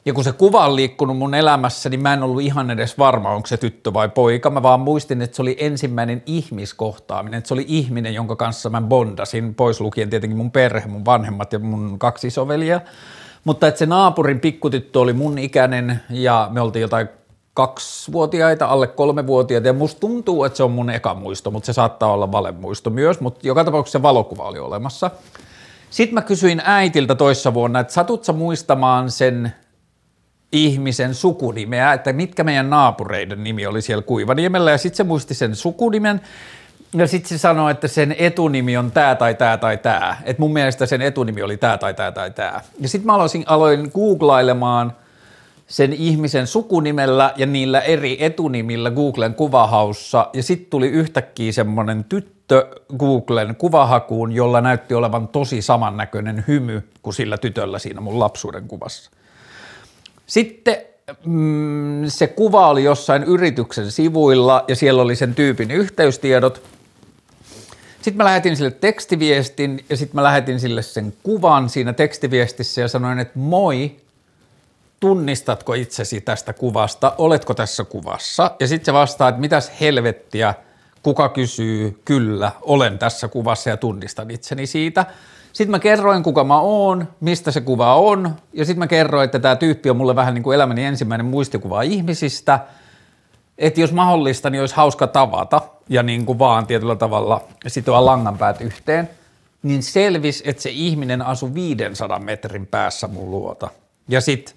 Ja 0.04 0.12
kun 0.12 0.24
se 0.24 0.32
kuva 0.32 0.66
on 0.66 0.76
liikkunut 0.76 1.16
mun 1.16 1.34
elämässä, 1.34 1.88
niin 1.88 2.02
mä 2.02 2.12
en 2.12 2.22
ollut 2.22 2.42
ihan 2.42 2.70
edes 2.70 2.98
varma, 2.98 3.34
onko 3.34 3.46
se 3.46 3.56
tyttö 3.56 3.92
vai 3.92 4.08
poika. 4.08 4.50
Mä 4.50 4.62
vaan 4.62 4.80
muistin, 4.80 5.22
että 5.22 5.36
se 5.36 5.42
oli 5.42 5.56
ensimmäinen 5.60 6.22
ihmiskohtaaminen, 6.26 7.38
että 7.38 7.48
se 7.48 7.54
oli 7.54 7.64
ihminen, 7.68 8.14
jonka 8.14 8.36
kanssa 8.36 8.70
mä 8.70 8.80
bondasin, 8.80 9.54
pois 9.54 9.80
lukien 9.80 10.10
tietenkin 10.10 10.36
mun 10.36 10.50
perhe, 10.50 10.88
mun 10.88 11.04
vanhemmat 11.04 11.52
ja 11.52 11.58
mun 11.58 11.98
kaksi 11.98 12.26
isoveliä. 12.26 12.80
Mutta 13.46 13.66
että 13.66 13.78
se 13.78 13.86
naapurin 13.86 14.40
pikkutyttö 14.40 15.00
oli 15.00 15.12
mun 15.12 15.38
ikäinen 15.38 16.00
ja 16.10 16.48
me 16.52 16.60
oltiin 16.60 16.80
jotain 16.80 17.08
kaksivuotiaita, 17.54 18.66
alle 18.66 18.86
kolmevuotiaita. 18.86 19.66
Ja 19.66 19.72
musta 19.72 20.00
tuntuu, 20.00 20.44
että 20.44 20.56
se 20.56 20.62
on 20.62 20.70
mun 20.70 20.90
eka 20.90 21.14
muisto, 21.14 21.50
mutta 21.50 21.66
se 21.66 21.72
saattaa 21.72 22.12
olla 22.12 22.32
valemuisto 22.32 22.90
myös, 22.90 23.20
mutta 23.20 23.46
joka 23.46 23.64
tapauksessa 23.64 23.98
se 23.98 24.02
valokuva 24.02 24.42
oli 24.42 24.58
olemassa. 24.58 25.10
Sitten 25.90 26.14
mä 26.14 26.22
kysyin 26.22 26.62
äitiltä 26.64 27.14
toissa 27.14 27.54
vuonna, 27.54 27.80
että 27.80 27.92
satut 27.92 28.24
sä 28.24 28.32
muistamaan 28.32 29.10
sen 29.10 29.52
ihmisen 30.52 31.14
sukunimeä, 31.14 31.92
että 31.92 32.12
mitkä 32.12 32.44
meidän 32.44 32.70
naapureiden 32.70 33.44
nimi 33.44 33.66
oli 33.66 33.82
siellä 33.82 34.02
Kuivaniemellä. 34.02 34.70
Ja 34.70 34.78
sitten 34.78 34.96
se 34.96 35.04
muisti 35.04 35.34
sen 35.34 35.56
sukunimen 35.56 36.20
ja 36.94 37.06
sitten 37.06 37.28
se 37.28 37.38
sanoi, 37.38 37.70
että 37.70 37.88
sen 37.88 38.14
etunimi 38.18 38.76
on 38.76 38.90
tämä 38.90 39.14
tai 39.14 39.34
tämä 39.34 39.56
tai 39.56 39.78
tämä. 39.78 40.16
Että 40.24 40.42
mun 40.42 40.52
mielestä 40.52 40.86
sen 40.86 41.02
etunimi 41.02 41.42
oli 41.42 41.56
tämä 41.56 41.78
tai 41.78 41.94
tämä 41.94 42.12
tai 42.12 42.30
tämä. 42.30 42.60
Ja 42.80 42.88
sitten 42.88 43.06
mä 43.06 43.14
aloin, 43.14 43.44
aloin 43.46 43.90
googlailemaan 43.94 44.92
sen 45.66 45.92
ihmisen 45.92 46.46
sukunimellä 46.46 47.32
ja 47.36 47.46
niillä 47.46 47.80
eri 47.80 48.24
etunimillä 48.24 48.90
Googlen 48.90 49.34
kuvahaussa. 49.34 50.30
Ja 50.32 50.42
sitten 50.42 50.70
tuli 50.70 50.88
yhtäkkiä 50.88 51.52
semmoinen 51.52 52.04
tyttö 52.04 52.66
Googlen 52.98 53.56
kuvahakuun, 53.56 54.32
jolla 54.32 54.60
näytti 54.60 54.94
olevan 54.94 55.28
tosi 55.28 55.62
samannäköinen 55.62 56.44
hymy 56.48 56.82
kuin 57.02 57.14
sillä 57.14 57.38
tytöllä 57.38 57.78
siinä 57.78 58.00
mun 58.00 58.18
lapsuuden 58.18 58.68
kuvassa. 58.68 59.10
Sitten 60.26 60.76
mm, 61.24 62.04
se 62.08 62.26
kuva 62.26 62.68
oli 62.68 62.84
jossain 62.84 63.24
yrityksen 63.24 63.90
sivuilla 63.90 64.64
ja 64.68 64.76
siellä 64.76 65.02
oli 65.02 65.16
sen 65.16 65.34
tyypin 65.34 65.70
yhteystiedot– 65.70 66.62
sitten 68.06 68.16
mä 68.16 68.24
lähetin 68.24 68.56
sille 68.56 68.70
tekstiviestin 68.70 69.84
ja 69.90 69.96
sitten 69.96 70.16
mä 70.16 70.22
lähetin 70.22 70.60
sille 70.60 70.82
sen 70.82 71.12
kuvan 71.22 71.70
siinä 71.70 71.92
tekstiviestissä 71.92 72.80
ja 72.80 72.88
sanoin, 72.88 73.18
että 73.18 73.38
moi, 73.38 73.96
tunnistatko 75.00 75.74
itsesi 75.74 76.20
tästä 76.20 76.52
kuvasta, 76.52 77.14
oletko 77.18 77.54
tässä 77.54 77.84
kuvassa? 77.84 78.50
Ja 78.60 78.66
sitten 78.66 78.84
se 78.84 78.92
vastaa, 78.92 79.28
että 79.28 79.40
mitäs 79.40 79.72
helvettiä, 79.80 80.54
kuka 81.02 81.28
kysyy, 81.28 82.00
kyllä, 82.04 82.52
olen 82.62 82.98
tässä 82.98 83.28
kuvassa 83.28 83.70
ja 83.70 83.76
tunnistan 83.76 84.30
itseni 84.30 84.66
siitä. 84.66 85.06
Sitten 85.52 85.70
mä 85.70 85.78
kerroin, 85.78 86.22
kuka 86.22 86.44
mä 86.44 86.60
oon, 86.60 87.08
mistä 87.20 87.50
se 87.50 87.60
kuva 87.60 87.94
on, 87.94 88.36
ja 88.52 88.64
sitten 88.64 88.78
mä 88.78 88.86
kerroin, 88.86 89.24
että 89.24 89.38
tämä 89.38 89.56
tyyppi 89.56 89.90
on 89.90 89.96
mulle 89.96 90.16
vähän 90.16 90.34
niin 90.34 90.42
kuin 90.42 90.54
elämäni 90.54 90.84
ensimmäinen 90.84 91.26
muistikuva 91.26 91.82
ihmisistä– 91.82 92.60
että 93.58 93.80
jos 93.80 93.92
mahdollista, 93.92 94.50
niin 94.50 94.60
olisi 94.60 94.74
hauska 94.74 95.06
tavata 95.06 95.60
ja 95.88 96.02
niin 96.02 96.26
kuin 96.26 96.38
vaan 96.38 96.66
tietyllä 96.66 96.96
tavalla 96.96 97.40
sitoa 97.66 98.04
langanpäät 98.04 98.60
yhteen, 98.60 99.10
niin 99.62 99.82
selvisi, 99.82 100.44
että 100.46 100.62
se 100.62 100.70
ihminen 100.70 101.22
asui 101.22 101.54
500 101.54 102.18
metrin 102.18 102.66
päässä 102.66 103.08
mun 103.08 103.30
luota. 103.30 103.70
Ja 104.08 104.20
sitten 104.20 104.54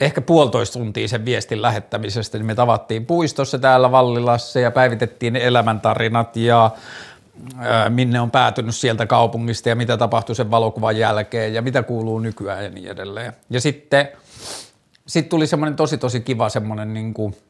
ehkä 0.00 0.20
puolitoista 0.20 0.78
tuntia 0.78 1.08
sen 1.08 1.24
viestin 1.24 1.62
lähettämisestä, 1.62 2.38
niin 2.38 2.46
me 2.46 2.54
tavattiin 2.54 3.06
puistossa 3.06 3.58
täällä 3.58 3.90
Vallilassa 3.90 4.60
ja 4.60 4.70
päivitettiin 4.70 5.36
elämäntarinat 5.36 6.36
ja 6.36 6.70
minne 7.88 8.20
on 8.20 8.30
päätynyt 8.30 8.74
sieltä 8.74 9.06
kaupungista 9.06 9.68
ja 9.68 9.76
mitä 9.76 9.96
tapahtui 9.96 10.36
sen 10.36 10.50
valokuvan 10.50 10.96
jälkeen 10.96 11.54
ja 11.54 11.62
mitä 11.62 11.82
kuuluu 11.82 12.18
nykyään 12.18 12.64
ja 12.64 12.70
niin 12.70 12.90
edelleen. 12.90 13.32
Ja 13.50 13.60
sitten 13.60 14.08
sit 15.06 15.28
tuli 15.28 15.46
semmoinen 15.46 15.76
tosi 15.76 15.98
tosi 15.98 16.20
kiva 16.20 16.48
semmoinen 16.48 16.94
niin 16.94 17.14
kuin– 17.14 17.36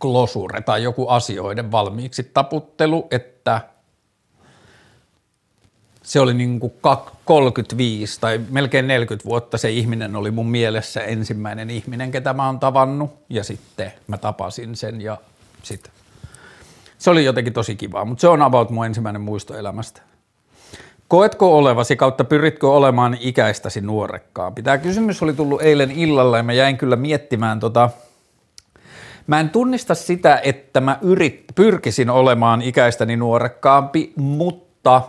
klosure 0.00 0.60
tai 0.60 0.82
joku 0.82 1.08
asioiden 1.08 1.72
valmiiksi 1.72 2.30
taputtelu, 2.34 3.06
että 3.10 3.60
se 6.02 6.20
oli 6.20 6.34
niin 6.34 6.60
kuin 6.60 6.72
35 7.24 8.20
tai 8.20 8.40
melkein 8.50 8.88
40 8.88 9.28
vuotta 9.28 9.58
se 9.58 9.70
ihminen 9.70 10.16
oli 10.16 10.30
mun 10.30 10.50
mielessä 10.50 11.00
ensimmäinen 11.00 11.70
ihminen, 11.70 12.10
ketä 12.10 12.32
mä 12.32 12.46
oon 12.46 12.60
tavannut 12.60 13.10
ja 13.28 13.44
sitten 13.44 13.92
mä 14.06 14.18
tapasin 14.18 14.76
sen 14.76 15.00
ja 15.00 15.16
sitten 15.62 15.92
se 16.98 17.10
oli 17.10 17.24
jotenkin 17.24 17.52
tosi 17.52 17.76
kivaa, 17.76 18.04
mutta 18.04 18.20
se 18.20 18.28
on 18.28 18.42
about 18.42 18.70
mun 18.70 18.86
ensimmäinen 18.86 19.22
muisto 19.22 19.56
elämästä. 19.56 20.02
Koetko 21.08 21.58
olevasi 21.58 21.96
kautta 21.96 22.24
pyritkö 22.24 22.70
olemaan 22.70 23.16
ikäistäsi 23.20 23.80
nuorekkaampi? 23.80 24.62
Tämä 24.62 24.78
kysymys 24.78 25.22
oli 25.22 25.32
tullut 25.32 25.62
eilen 25.62 25.90
illalla 25.90 26.36
ja 26.36 26.42
mä 26.42 26.52
jäin 26.52 26.78
kyllä 26.78 26.96
miettimään 26.96 27.60
tota– 27.60 27.90
Mä 29.30 29.40
en 29.40 29.50
tunnista 29.50 29.94
sitä, 29.94 30.40
että 30.44 30.80
mä 30.80 30.98
yrit, 31.02 31.44
pyrkisin 31.54 32.10
olemaan 32.10 32.62
ikäistäni 32.62 33.16
nuorekkaampi, 33.16 34.12
mutta 34.16 35.02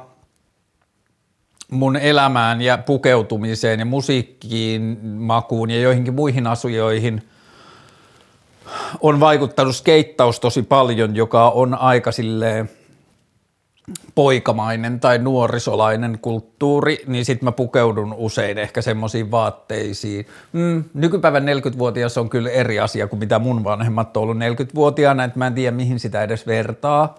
mun 1.72 1.98
elämään 1.98 2.62
ja 2.62 2.78
pukeutumiseen 2.78 3.80
ja 3.80 3.86
musiikkiin, 3.86 5.00
makuun 5.04 5.70
ja 5.70 5.82
joihinkin 5.82 6.13
muihin 6.13 6.48
asioihin 6.48 7.30
on 9.01 9.20
vaikuttanut 9.20 9.75
skeittaus 9.75 10.40
tosi 10.40 10.63
paljon, 10.63 11.16
joka 11.16 11.50
on 11.50 11.75
aika 11.75 12.12
silleen– 12.12 12.70
poikamainen 14.16 15.00
tai 15.00 15.20
nuorisolainen 15.20 16.20
kulttuuri, 16.22 16.98
niin 17.08 17.26
sitten 17.26 17.48
mä 17.48 17.52
pukeudun 17.52 18.14
usein 18.18 18.58
ehkä 18.58 18.82
semmoisiin 18.82 19.32
vaatteisiin. 19.32 20.26
Mm, 20.54 20.84
nykypäivän 20.94 21.46
40-vuotias 21.46 22.18
on 22.18 22.30
kyllä 22.30 22.50
eri 22.50 22.80
asia 22.80 23.08
kuin 23.08 23.20
mitä 23.20 23.40
mun 23.40 23.64
vanhemmat 23.64 24.18
on 24.18 24.24
ollut 24.24 24.38
40-vuotiaana, 24.38 25.24
että 25.24 25.40
mä 25.40 25.48
en 25.48 25.54
tiedä 25.54 25.76
mihin 25.76 26.00
sitä 26.00 26.24
edes 26.24 26.48
vertaa. 26.48 27.16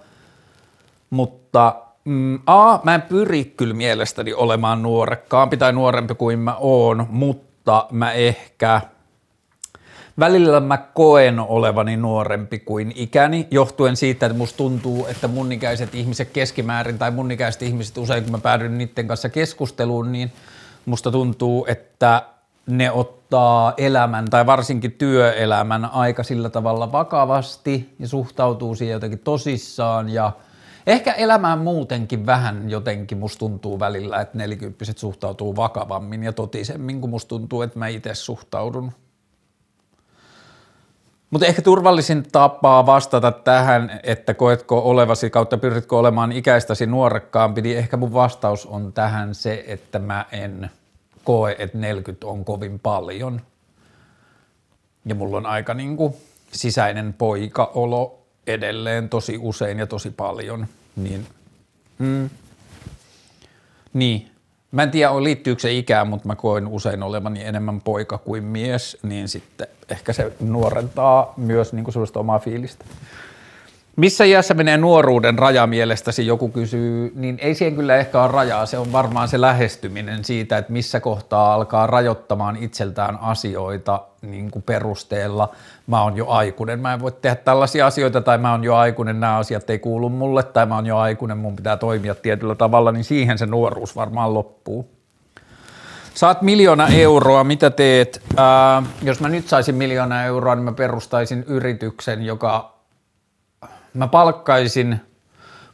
Mutta 1.10 1.74
mm, 2.04 2.38
A, 2.46 2.78
mä 2.82 2.94
en 2.94 3.02
pyri 3.02 3.44
kyllä 3.44 3.74
mielestäni 3.74 4.32
olemaan 4.32 4.82
nuorekkaampi 4.82 5.56
tai 5.56 5.72
nuorempi 5.72 6.14
kuin 6.14 6.38
mä 6.38 6.56
oon, 6.60 7.06
mutta 7.10 7.86
mä 7.90 8.12
ehkä– 8.12 8.80
välillä 10.18 10.60
mä 10.60 10.76
koen 10.76 11.40
olevani 11.40 11.96
nuorempi 11.96 12.58
kuin 12.58 12.92
ikäni, 12.94 13.48
johtuen 13.50 13.96
siitä, 13.96 14.26
että 14.26 14.38
musta 14.38 14.56
tuntuu, 14.56 15.06
että 15.06 15.28
mun 15.28 15.52
ikäiset 15.52 15.94
ihmiset 15.94 16.30
keskimäärin 16.30 16.98
tai 16.98 17.10
mun 17.10 17.30
ikäiset 17.30 17.62
ihmiset 17.62 17.98
usein, 17.98 18.22
kun 18.22 18.32
mä 18.32 18.38
päädyin 18.38 18.78
niiden 18.78 19.08
kanssa 19.08 19.28
keskusteluun, 19.28 20.12
niin 20.12 20.32
musta 20.86 21.10
tuntuu, 21.10 21.66
että 21.68 22.22
ne 22.66 22.90
ottaa 22.90 23.74
elämän 23.76 24.24
tai 24.24 24.46
varsinkin 24.46 24.92
työelämän 24.92 25.84
aika 25.84 26.22
sillä 26.22 26.50
tavalla 26.50 26.92
vakavasti 26.92 27.94
ja 27.98 28.08
suhtautuu 28.08 28.74
siihen 28.74 28.92
jotenkin 28.92 29.18
tosissaan. 29.18 30.08
Ja 30.08 30.32
ehkä 30.86 31.12
elämään 31.12 31.58
muutenkin 31.58 32.26
vähän 32.26 32.70
jotenkin 32.70 33.18
musta 33.18 33.38
tuntuu 33.38 33.80
välillä, 33.80 34.20
että 34.20 34.38
nelikymppiset 34.38 34.98
suhtautuu 34.98 35.56
vakavammin 35.56 36.22
ja 36.22 36.32
totisemmin, 36.32 37.00
kun 37.00 37.10
musta 37.10 37.28
tuntuu, 37.28 37.62
että 37.62 37.78
mä 37.78 37.88
itse 37.88 38.14
suhtaudun 38.14 38.92
Mutta 41.32 41.46
ehkä 41.46 41.62
turvallisin 41.62 42.24
tapa 42.32 42.86
vastata 42.86 43.32
tähän, 43.32 44.00
että 44.02 44.34
koetko 44.34 44.78
olevasi 44.78 45.30
kautta 45.30 45.58
pyritkö 45.58 45.96
olemaan 45.96 46.32
ikäistäsi 46.32 46.86
nuorekkaampi, 46.86 47.62
niin 47.62 47.78
ehkä 47.78 47.96
mun 47.96 48.12
vastaus 48.12 48.66
on 48.66 48.92
tähän 48.92 49.34
se, 49.34 49.64
että 49.66 49.98
mä 49.98 50.26
en 50.32 50.70
koe, 51.24 51.56
että 51.58 51.78
40 51.78 52.26
on 52.26 52.44
kovin 52.44 52.78
paljon. 52.78 53.40
Ja 55.04 55.14
mulla 55.14 55.36
on 55.36 55.46
aika 55.46 55.74
niin 55.74 55.96
kuin 55.96 56.14
sisäinen 56.52 57.12
poikaolo 57.12 58.22
edelleen 58.46 59.08
tosi 59.08 59.38
usein 59.40 59.78
ja 59.78 59.86
tosi 59.86 60.10
paljon. 60.10 60.66
Niin, 60.96 61.26
mm, 61.98 62.30
niin. 63.92 64.31
Mä 64.72 64.82
en 64.82 64.90
tiedä, 64.90 65.22
liittyykö 65.22 65.60
se 65.60 65.72
ikään, 65.72 66.08
mutta 66.08 66.28
mä 66.28 66.36
koen 66.36 66.66
usein 66.66 67.02
olevani 67.02 67.44
enemmän 67.44 67.80
poika 67.80 68.18
kuin 68.18 68.44
mies, 68.44 68.98
niin 69.02 69.28
sitten 69.28 69.66
ehkä 69.88 70.12
se 70.12 70.32
nuorentaa 70.40 71.34
myös 71.36 71.72
niin 71.72 71.84
kuin 71.84 71.92
sellaista 71.92 72.20
omaa 72.20 72.38
fiilistä. 72.38 72.84
Missä 73.96 74.24
iässä 74.24 74.54
menee 74.54 74.76
nuoruuden 74.76 75.38
raja 75.38 75.66
mielestäsi, 75.66 76.26
joku 76.26 76.48
kysyy, 76.48 77.12
niin 77.14 77.38
ei 77.42 77.54
siihen 77.54 77.76
kyllä 77.76 77.96
ehkä 77.96 78.22
ole 78.22 78.32
rajaa, 78.32 78.66
se 78.66 78.78
on 78.78 78.92
varmaan 78.92 79.28
se 79.28 79.40
lähestyminen 79.40 80.24
siitä, 80.24 80.58
että 80.58 80.72
missä 80.72 81.00
kohtaa 81.00 81.54
alkaa 81.54 81.86
rajoittamaan 81.86 82.56
itseltään 82.56 83.18
asioita 83.20 84.00
niin 84.22 84.50
kuin 84.50 84.62
perusteella, 84.62 85.54
mä 85.86 86.02
oon 86.02 86.16
jo 86.16 86.28
aikuinen, 86.28 86.80
mä 86.80 86.92
en 86.92 87.00
voi 87.00 87.12
tehdä 87.12 87.36
tällaisia 87.36 87.86
asioita, 87.86 88.20
tai 88.20 88.38
mä 88.38 88.50
oon 88.50 88.64
jo 88.64 88.76
aikuinen, 88.76 89.20
nämä 89.20 89.36
asiat 89.36 89.70
ei 89.70 89.78
kuulu 89.78 90.08
mulle, 90.08 90.42
tai 90.42 90.66
mä 90.66 90.74
oon 90.74 90.86
jo 90.86 90.98
aikuinen, 90.98 91.38
mun 91.38 91.56
pitää 91.56 91.76
toimia 91.76 92.14
tietyllä 92.14 92.54
tavalla, 92.54 92.92
niin 92.92 93.04
siihen 93.04 93.38
se 93.38 93.46
nuoruus 93.46 93.96
varmaan 93.96 94.34
loppuu. 94.34 94.90
Saat 96.14 96.42
miljoona 96.42 96.88
euroa, 96.88 97.44
mitä 97.44 97.70
teet? 97.70 98.22
Ää, 98.36 98.82
jos 99.02 99.20
mä 99.20 99.28
nyt 99.28 99.48
saisin 99.48 99.74
miljoona 99.74 100.24
euroa, 100.24 100.54
niin 100.54 100.64
mä 100.64 100.72
perustaisin 100.72 101.44
yrityksen, 101.46 102.22
joka 102.22 102.74
mä 103.94 104.08
palkkaisin 104.08 105.00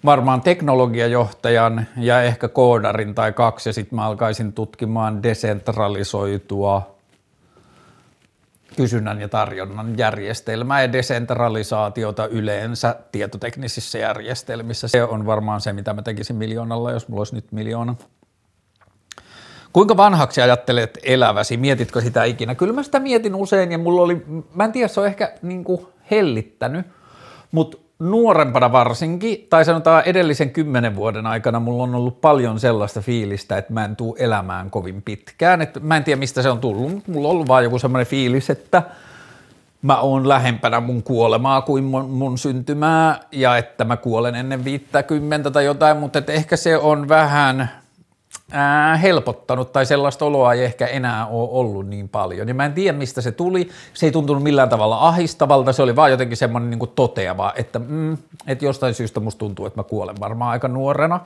varmaan 0.05 0.41
teknologiajohtajan 0.41 1.87
ja 1.97 2.23
ehkä 2.23 2.49
koodarin 2.49 3.15
tai 3.15 3.33
kaksi 3.33 3.69
ja 3.69 3.73
sitten 3.73 3.97
mä 3.97 4.07
alkaisin 4.07 4.53
tutkimaan 4.53 5.23
desentralisoitua 5.23 6.98
kysynnän 8.77 9.21
ja 9.21 9.29
tarjonnan 9.29 9.99
järjestelmää 9.99 10.83
ja 10.83 10.93
desentralisaatiota 10.93 12.27
yleensä 12.27 12.97
tietoteknisissä 13.13 13.99
järjestelmissä. 13.99 14.89
Se 14.89 15.03
on 15.03 15.27
varmaan 15.27 15.61
se, 15.61 15.73
mitä 15.73 15.95
mä 15.95 16.03
tekisin 16.03 16.37
miljoonalla, 16.37 16.93
jos 16.93 17.09
mulla 17.09 17.21
olisi 17.21 17.35
nyt 17.35 17.53
miljoona. 17.53 17.95
Kuinka 19.73 19.97
vanhaksi 19.97 20.43
ajattelet 20.43 20.99
eläväsi? 21.03 21.57
Mietitkö 21.57 22.01
sitä 22.01 22.25
ikinä? 22.25 22.55
Kyllä 22.55 22.73
mä 22.73 22.83
sitä 22.83 23.01
mietin 23.01 23.35
usein 23.35 23.73
ja 23.73 23.79
mulla 23.79 24.03
oli, 24.03 24.25
mä 24.55 24.65
en 24.65 24.73
tiedä, 24.73 24.89
se 24.89 25.01
on 25.01 25.07
ehkä 25.07 25.33
niin 25.43 25.65
hellittänyt, 26.11 26.87
mutta 27.53 27.79
nuorempana 27.99 28.73
varsinkin, 28.73 29.47
tai 29.51 29.65
sanotaan 29.65 30.03
edellisen 30.07 30.51
kymmenen 30.51 30.97
vuoden 30.97 31.27
aikana 31.27 31.61
mulla 31.61 31.83
on 31.83 31.95
ollut 31.95 32.21
paljon 32.21 32.61
sellaista 32.61 33.01
fiilistä, 33.01 33.59
että 33.59 33.73
mä 33.73 33.85
en 33.85 33.97
tuu 33.97 34.17
elämään 34.19 34.71
kovin 34.71 35.03
pitkään. 35.03 35.63
Et 35.63 35.83
mä 35.83 35.97
en 35.97 36.05
tiedä, 36.05 36.19
mistä 36.19 36.43
se 36.43 36.51
on 36.51 36.61
tullut, 36.61 36.93
mutta 36.95 37.13
mulla 37.13 37.29
on 37.29 37.33
ollut 37.33 37.49
vaan 37.49 37.65
joku 37.65 37.79
semmoinen 37.79 38.07
fiilis, 38.07 38.51
että 38.51 38.83
mä 39.83 40.01
oon 40.01 40.29
lähempänä 40.29 40.81
mun 40.81 41.03
kuolemaa 41.03 41.63
kuin 41.63 41.85
mun, 41.85 42.11
mun 42.11 42.39
syntymää, 42.39 43.21
ja 43.33 43.57
että 43.57 43.85
mä 43.85 43.97
kuolen 43.97 44.35
ennen 44.35 44.65
50 44.65 45.51
tai 45.51 45.65
jotain, 45.65 45.97
mutta 45.97 46.23
ehkä 46.29 46.57
se 46.57 46.77
on 46.77 47.09
vähän– 47.09 47.69
ää, 48.53 48.97
helpottanut 48.97 49.73
tai 49.73 49.87
sellaista 49.87 50.25
oloa 50.25 50.53
ei 50.53 50.65
ehkä 50.65 50.87
enää 50.87 51.27
ole 51.27 51.49
ollut 51.53 51.87
niin 51.87 52.09
paljon. 52.09 52.49
Ja 52.49 52.55
mä 52.55 52.65
en 52.65 52.73
tiedä, 52.73 52.99
mistä 52.99 53.21
se 53.21 53.33
tuli. 53.33 53.69
Se 53.95 54.07
ei 54.07 54.13
tuntunut 54.13 54.43
millään 54.43 54.69
tavalla 54.69 54.99
ahistavalta, 55.09 55.73
se 55.73 55.83
oli 55.83 55.97
vaan 55.97 56.11
jotenkin 56.11 56.37
semmoinen 56.37 56.71
niin 56.71 56.91
toteava, 56.95 57.53
että, 57.57 57.79
mm, 57.79 58.19
että 58.47 58.65
jostain 58.65 58.95
syystä 58.95 59.21
musta 59.21 59.39
tuntuu, 59.39 59.67
että 59.67 59.79
mä 59.79 59.85
kuolen 59.85 60.21
varmaan 60.21 60.51
aika 60.51 60.69
nuorena. 60.69 61.21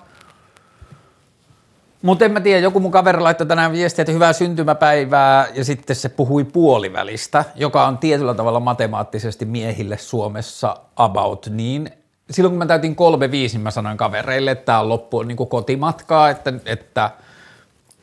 Mutta 2.02 2.24
en 2.24 2.32
mä 2.32 2.40
tiedä, 2.40 2.60
joku 2.60 2.80
mun 2.80 2.90
kaveri 2.90 3.20
laittoi 3.20 3.46
tänään 3.46 3.72
viestiä, 3.72 4.02
että 4.02 4.12
hyvää 4.12 4.32
syntymäpäivää 4.32 5.48
ja 5.54 5.64
sitten 5.64 5.96
se 5.96 6.08
puhui 6.08 6.44
puolivälistä, 6.44 7.44
joka 7.54 7.86
on 7.86 7.98
tietyllä 7.98 8.34
tavalla 8.34 8.60
matemaattisesti 8.60 9.44
miehille 9.44 9.98
Suomessa 9.98 10.76
about 10.96 11.46
niin, 11.50 11.90
silloin 12.32 12.52
kun 12.52 12.58
mä 12.58 12.66
täytin 12.66 12.96
kolme 12.96 13.30
viisi, 13.30 13.58
mä 13.58 13.70
sanoin 13.70 13.96
kavereille, 13.96 14.50
että 14.50 14.64
tämä 14.64 14.80
on 14.80 14.88
loppu 14.88 15.22
niin 15.22 15.36
kotimatkaa, 15.36 16.30
että, 16.30 16.52
että, 16.66 17.11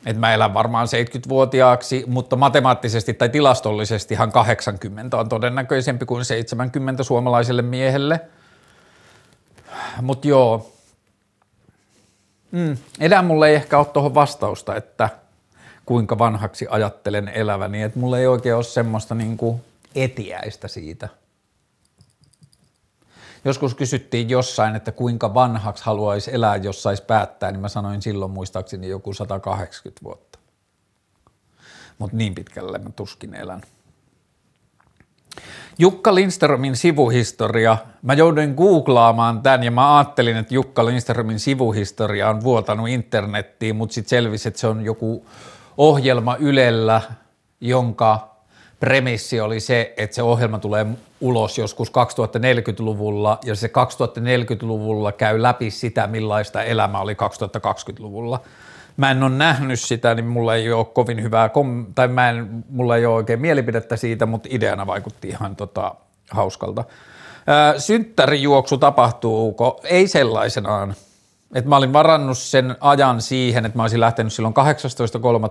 että 0.06 0.20
mä 0.20 0.34
elän 0.34 0.54
varmaan 0.54 0.86
70-vuotiaaksi, 0.86 2.04
mutta 2.06 2.36
matemaattisesti 2.36 3.14
tai 3.14 3.28
tilastollisestihan 3.28 4.32
80 4.32 5.16
on 5.16 5.28
todennäköisempi 5.28 6.06
kuin 6.06 6.24
70 6.24 7.02
suomalaiselle 7.02 7.62
miehelle. 7.62 8.20
Mutta 10.02 10.28
joo, 10.28 10.72
mm, 12.50 12.76
enää 13.00 13.22
mulle 13.22 13.48
ei 13.48 13.54
ehkä 13.54 13.78
ole 13.78 13.86
tuohon 13.86 14.14
vastausta, 14.14 14.76
että 14.76 15.08
kuinka 15.86 16.18
vanhaksi 16.18 16.66
ajattelen 16.70 17.28
eläväni, 17.28 17.82
että 17.82 17.98
mulla 17.98 18.18
ei 18.18 18.26
oikein 18.26 18.54
ole 18.54 18.64
semmoista 18.64 19.14
niin 19.14 19.36
kuin 19.36 19.60
etiäistä 19.94 20.68
siitä– 20.68 21.08
Joskus 23.44 23.74
kysyttiin 23.74 24.30
jossain, 24.30 24.76
että 24.76 24.92
kuinka 24.92 25.34
vanhaksi 25.34 25.84
haluaisi 25.84 26.34
elää, 26.34 26.56
jos 26.56 26.82
saisi 26.82 27.02
päättää, 27.02 27.50
niin 27.50 27.60
mä 27.60 27.68
sanoin 27.68 28.02
silloin 28.02 28.30
muistaakseni 28.30 28.88
joku 28.88 29.14
180 29.14 30.04
vuotta. 30.04 30.38
Mutta 31.98 32.16
niin 32.16 32.34
pitkälle 32.34 32.78
mä 32.78 32.90
tuskin 32.90 33.34
elän. 33.34 33.62
Jukka 35.78 36.14
Lindströmin 36.14 36.76
sivuhistoria. 36.76 37.78
Mä 38.02 38.14
jouduin 38.14 38.54
googlaamaan 38.54 39.42
tämän 39.42 39.62
ja 39.62 39.70
mä 39.70 39.96
ajattelin, 39.98 40.36
että 40.36 40.54
Jukka 40.54 40.86
Lindströmin 40.86 41.40
sivuhistoria 41.40 42.30
on 42.30 42.40
vuotanut 42.40 42.88
internettiin, 42.88 43.76
mutta 43.76 43.94
sitten 43.94 44.10
selvisi, 44.10 44.48
että 44.48 44.60
se 44.60 44.66
on 44.66 44.84
joku 44.84 45.26
ohjelma 45.76 46.36
Ylellä, 46.36 47.02
jonka 47.60 48.29
premissi 48.80 49.40
oli 49.40 49.60
se, 49.60 49.94
että 49.96 50.14
se 50.16 50.22
ohjelma 50.22 50.58
tulee 50.58 50.86
ulos 51.20 51.58
joskus 51.58 51.88
2040-luvulla 51.88 53.38
ja 53.44 53.54
se 53.54 53.66
2040-luvulla 53.66 55.12
käy 55.12 55.42
läpi 55.42 55.70
sitä, 55.70 56.06
millaista 56.06 56.62
elämä 56.62 57.00
oli 57.00 57.14
2020-luvulla. 57.14 58.40
Mä 58.96 59.10
en 59.10 59.22
ole 59.22 59.30
nähnyt 59.30 59.80
sitä, 59.80 60.14
niin 60.14 60.26
mulla 60.26 60.54
ei 60.54 60.72
ole 60.72 60.84
kovin 60.84 61.22
hyvää, 61.22 61.48
kom- 61.48 61.86
tai 61.94 62.08
mä 62.08 62.30
en, 62.30 62.64
mulla 62.68 62.96
ei 62.96 63.06
ole 63.06 63.14
oikein 63.14 63.40
mielipidettä 63.40 63.96
siitä, 63.96 64.26
mutta 64.26 64.48
ideana 64.52 64.86
vaikutti 64.86 65.28
ihan 65.28 65.56
tota, 65.56 65.94
hauskalta. 66.30 66.84
Synttärijuoksu 67.78 68.78
tapahtuuko? 68.78 69.80
Ei 69.84 70.08
sellaisenaan. 70.08 70.94
Et 71.54 71.64
mä 71.64 71.76
olin 71.76 71.92
varannut 71.92 72.38
sen 72.38 72.76
ajan 72.80 73.22
siihen, 73.22 73.66
että 73.66 73.78
mä 73.78 73.82
olisin 73.82 74.00
lähtenyt 74.00 74.32
silloin 74.32 74.54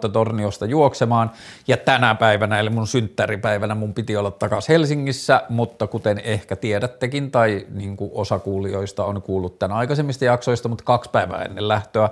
18.3. 0.03 0.09
Torniosta 0.09 0.65
juoksemaan. 0.65 1.31
Ja 1.67 1.77
tänä 1.77 2.15
päivänä, 2.15 2.59
eli 2.59 2.69
mun 2.69 2.87
synttäripäivänä 2.87 3.75
mun 3.75 3.93
piti 3.93 4.17
olla 4.17 4.31
takaisin 4.31 4.73
Helsingissä, 4.73 5.41
mutta 5.49 5.87
kuten 5.87 6.21
ehkä 6.23 6.55
tiedättekin 6.55 7.31
tai 7.31 7.65
niin 7.73 7.97
kuin 7.97 8.11
osa 8.13 8.39
kuulijoista 8.39 9.05
on 9.05 9.21
kuullut 9.21 9.59
tämän 9.59 9.77
aikaisemmista 9.77 10.25
jaksoista, 10.25 10.69
mutta 10.69 10.83
kaksi 10.83 11.09
päivää 11.09 11.41
ennen 11.41 11.67
lähtöä 11.67 12.09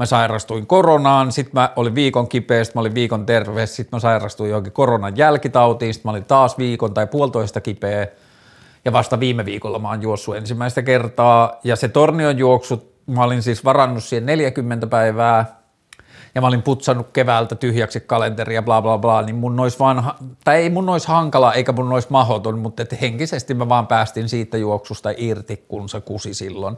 mä 0.00 0.06
sairastuin 0.06 0.66
koronaan, 0.66 1.32
sitten 1.32 1.54
mä 1.54 1.72
olin 1.76 1.94
viikon 1.94 2.28
kipeä, 2.28 2.62
mä 2.74 2.80
olin 2.80 2.94
viikon 2.94 3.26
terve, 3.26 3.66
sitten 3.66 3.96
mä 3.96 4.00
sairastuin 4.00 4.50
johonkin 4.50 4.72
koronan 4.72 5.16
jälkitautiin, 5.16 5.94
sitten 5.94 6.08
mä 6.08 6.10
olin 6.10 6.24
taas 6.24 6.58
viikon 6.58 6.94
tai 6.94 7.06
puolitoista 7.06 7.60
kipeä. 7.60 8.06
Ja 8.84 8.92
vasta 8.92 9.20
viime 9.20 9.44
viikolla 9.44 9.78
mä 9.78 9.88
oon 9.88 10.02
juossut 10.02 10.36
ensimmäistä 10.36 10.82
kertaa. 10.82 11.60
Ja 11.64 11.76
se 11.76 11.88
Tornion 11.88 12.38
juoksu 12.38 12.89
mä 13.14 13.24
olin 13.24 13.42
siis 13.42 13.64
varannut 13.64 14.04
siihen 14.04 14.26
40 14.26 14.86
päivää 14.86 15.60
ja 16.34 16.40
mä 16.40 16.46
olin 16.46 16.62
putsannut 16.62 17.06
keväältä 17.12 17.54
tyhjäksi 17.54 18.00
kalenteria 18.00 18.62
bla 18.62 18.82
bla 18.82 18.98
bla, 18.98 19.22
niin 19.22 19.36
mun 19.36 19.60
olisi 19.60 19.78
vaan, 19.78 20.12
tai 20.44 20.56
ei 20.56 20.70
mun 20.70 20.88
olisi 20.88 21.08
hankala 21.08 21.54
eikä 21.54 21.72
mun 21.72 21.92
olisi 21.92 22.08
mahoton, 22.10 22.58
mutta 22.58 22.82
että 22.82 22.96
henkisesti 23.00 23.54
mä 23.54 23.68
vaan 23.68 23.86
päästin 23.86 24.28
siitä 24.28 24.56
juoksusta 24.56 25.10
irti, 25.16 25.64
kun 25.68 25.88
se 25.88 26.00
kusi 26.00 26.34
silloin. 26.34 26.76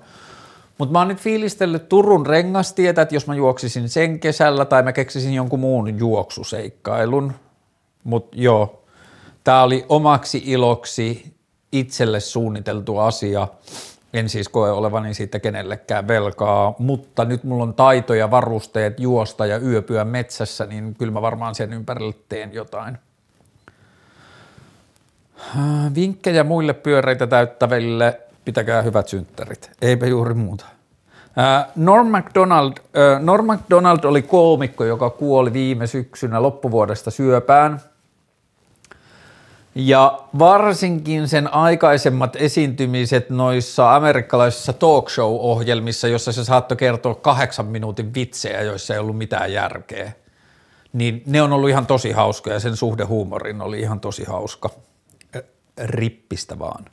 Mutta 0.78 0.92
mä 0.92 0.98
oon 0.98 1.08
nyt 1.08 1.18
fiilistellyt 1.18 1.88
Turun 1.88 2.26
rengastietä, 2.26 3.02
että 3.02 3.14
jos 3.14 3.26
mä 3.26 3.34
juoksisin 3.34 3.88
sen 3.88 4.20
kesällä 4.20 4.64
tai 4.64 4.82
mä 4.82 4.92
keksisin 4.92 5.34
jonkun 5.34 5.60
muun 5.60 5.98
juoksuseikkailun, 5.98 7.32
mutta 8.04 8.36
joo, 8.40 8.82
tää 9.44 9.62
oli 9.62 9.84
omaksi 9.88 10.42
iloksi 10.46 11.34
itselle 11.72 12.20
suunniteltu 12.20 12.98
asia– 12.98 13.48
en 14.12 14.28
siis 14.28 14.48
koe 14.48 14.70
olevani 14.70 15.14
siitä 15.14 15.38
kenellekään 15.38 16.08
velkaa, 16.08 16.74
mutta 16.78 17.24
nyt 17.24 17.44
mulla 17.44 17.62
on 17.62 17.74
taito 17.74 18.14
ja 18.14 18.30
varusteet 18.30 19.00
juosta 19.00 19.46
ja 19.46 19.58
yöpyä 19.58 20.04
metsässä, 20.04 20.66
niin 20.66 20.94
kyllä 20.94 21.12
mä 21.12 21.22
varmaan 21.22 21.54
sen 21.54 21.72
ympärille 21.72 22.14
teen 22.28 22.54
jotain. 22.54 22.98
Vinkkejä 25.94 26.44
muille 26.44 26.72
pyöreitä 26.72 27.26
täyttäville, 27.26 28.20
pitäkää 28.44 28.82
hyvät 28.82 29.08
synttärit, 29.08 29.70
eipä 29.82 30.06
juuri 30.06 30.34
muuta. 30.34 30.66
Norm 31.76 32.06
MacDonald, 32.06 32.72
Norm 33.20 33.46
MacDonald 33.46 34.04
oli 34.04 34.22
koomikko, 34.22 34.84
joka 34.84 35.10
kuoli 35.10 35.52
viime 35.52 35.86
syksynä 35.86 36.42
loppuvuodesta 36.42 37.10
syöpään– 37.10 37.80
Ja 39.74 40.18
varsinkin 40.38 41.28
sen 41.28 41.54
aikaisemmat 41.54 42.36
esiintymiset 42.36 43.30
noissa 43.30 43.94
amerikkalaisissa 43.94 44.72
talk 44.72 45.10
show-ohjelmissa, 45.10 46.08
jossa 46.08 46.32
se 46.32 46.44
saattoi 46.44 46.76
kertoa 46.76 47.14
kahdeksan 47.14 47.66
minuutin 47.66 48.14
vitsejä, 48.14 48.62
joissa 48.62 48.94
ei 48.94 49.00
ollut 49.00 49.18
mitään 49.18 49.52
järkeä, 49.52 50.12
niin 50.92 51.22
ne 51.26 51.42
on 51.42 51.52
ollut 51.52 51.70
ihan 51.70 51.86
tosi 51.86 52.12
hauskoja 52.12 52.56
ja 52.56 52.60
sen 52.60 52.76
suhde 52.76 53.04
huumorin 53.04 53.60
oli 53.60 53.80
ihan 53.80 54.00
tosi 54.00 54.24
hauska. 54.24 54.70
Rippistä 55.78 56.58
vaan. 56.58 56.84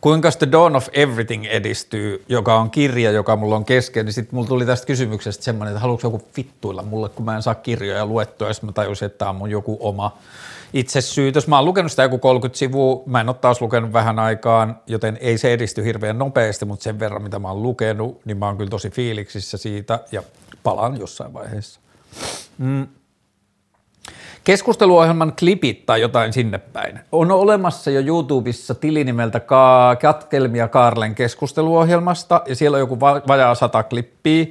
Kuinka 0.00 0.30
The 0.38 0.48
Dawn 0.52 0.76
of 0.76 0.88
Everything 0.92 1.46
edistyy, 1.46 2.24
joka 2.28 2.54
on 2.54 2.70
kirja, 2.70 3.10
joka 3.10 3.36
mulla 3.36 3.56
on 3.56 3.64
kesken, 3.64 4.04
niin 4.04 4.12
sitten 4.12 4.34
mulla 4.34 4.48
tuli 4.48 4.66
tästä 4.66 4.86
kysymyksestä 4.86 5.44
semmoinen, 5.44 5.72
että 5.72 5.80
haluatko 5.80 6.06
joku 6.06 6.22
vittuilla 6.36 6.82
mulle, 6.82 7.08
kun 7.08 7.24
mä 7.24 7.36
en 7.36 7.42
saa 7.42 7.54
kirjoja 7.54 8.06
luettua, 8.06 8.52
sitten 8.52 8.68
mä 8.68 8.72
tajusin, 8.72 9.06
että 9.06 9.18
tämä 9.18 9.30
on 9.30 9.36
mun 9.36 9.50
joku 9.50 9.76
oma 9.80 10.18
itsesyytös. 10.78 11.48
Mä 11.48 11.56
oon 11.56 11.64
lukenut 11.64 11.92
sitä 11.92 12.02
joku 12.02 12.18
30 12.18 12.58
sivua, 12.58 13.02
mä 13.06 13.20
en 13.20 13.28
ole 13.28 13.36
taas 13.40 13.60
lukenut 13.60 13.92
vähän 13.92 14.18
aikaan, 14.18 14.80
joten 14.86 15.18
ei 15.20 15.38
se 15.38 15.52
edisty 15.52 15.84
hirveän 15.84 16.18
nopeasti, 16.18 16.64
mutta 16.64 16.82
sen 16.82 16.98
verran, 16.98 17.22
mitä 17.22 17.38
mä 17.38 17.48
oon 17.48 17.62
lukenut, 17.62 18.20
niin 18.24 18.38
mä 18.38 18.46
oon 18.46 18.56
kyllä 18.56 18.70
tosi 18.70 18.90
fiiliksissä 18.90 19.56
siitä, 19.56 20.00
ja 20.12 20.22
palaan 20.62 21.00
jossain 21.00 21.32
vaiheessa. 21.32 21.80
Mm. 22.58 22.86
Keskusteluohjelman 24.44 25.32
klipit 25.38 25.86
tai 25.86 26.00
jotain 26.00 26.32
sinne 26.32 26.58
päin. 26.58 27.00
On 27.12 27.30
olemassa 27.30 27.90
jo 27.90 28.00
YouTubessa 28.00 28.74
tili 28.74 29.04
nimeltä 29.04 29.40
Ka- 29.40 29.96
Katkelmia 30.02 30.68
Kaarlen 30.68 31.14
keskusteluohjelmasta 31.14 32.42
ja 32.48 32.56
siellä 32.56 32.74
on 32.74 32.80
joku 32.80 33.00
va- 33.00 33.22
vajaa 33.28 33.54
sata 33.54 33.82
klippiä 33.82 34.46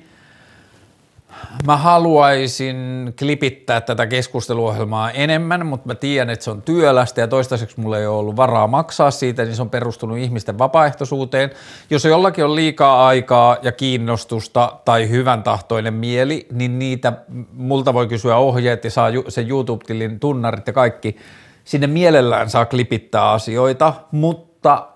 Mä 1.65 1.77
haluaisin 1.77 3.13
klipittää 3.19 3.81
tätä 3.81 4.07
keskusteluohjelmaa 4.07 5.11
enemmän, 5.11 5.65
mutta 5.65 5.87
mä 5.87 5.95
tiedän, 5.95 6.29
että 6.29 6.43
se 6.43 6.51
on 6.51 6.61
työlästä 6.61 7.21
ja 7.21 7.27
toistaiseksi 7.27 7.79
mulla 7.79 7.97
ei 7.97 8.07
ole 8.07 8.17
ollut 8.17 8.35
varaa 8.35 8.67
maksaa 8.67 9.11
siitä, 9.11 9.43
niin 9.43 9.55
se 9.55 9.61
on 9.61 9.69
perustunut 9.69 10.17
ihmisten 10.17 10.57
vapaaehtoisuuteen. 10.57 11.49
Jos 11.89 12.05
jollakin 12.05 12.45
on 12.45 12.55
liikaa 12.55 13.07
aikaa 13.07 13.57
ja 13.61 13.71
kiinnostusta 13.71 14.79
tai 14.85 15.09
hyvän 15.09 15.43
tahtoinen 15.43 15.93
mieli, 15.93 16.47
niin 16.51 16.79
niitä 16.79 17.13
multa 17.53 17.93
voi 17.93 18.07
kysyä 18.07 18.37
ohjeet 18.37 18.83
ja 18.83 18.91
saa 18.91 19.09
sen 19.27 19.49
YouTube-tilin 19.49 20.19
tunnarit 20.19 20.67
ja 20.67 20.73
kaikki. 20.73 21.17
Sinne 21.63 21.87
mielellään 21.87 22.49
saa 22.49 22.65
klipittää 22.65 23.31
asioita, 23.31 23.93
mutta... 24.11 24.87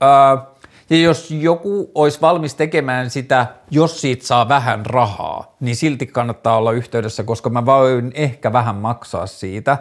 Ää, 0.00 0.46
ja 0.90 0.96
jos 0.96 1.30
joku 1.30 1.90
olisi 1.94 2.20
valmis 2.20 2.54
tekemään 2.54 3.10
sitä, 3.10 3.46
jos 3.70 4.00
siitä 4.00 4.26
saa 4.26 4.48
vähän 4.48 4.86
rahaa, 4.86 5.56
niin 5.60 5.76
silti 5.76 6.06
kannattaa 6.06 6.56
olla 6.56 6.72
yhteydessä, 6.72 7.24
koska 7.24 7.50
mä 7.50 7.66
voin 7.66 8.12
ehkä 8.14 8.52
vähän 8.52 8.76
maksaa 8.76 9.26
siitä. 9.26 9.78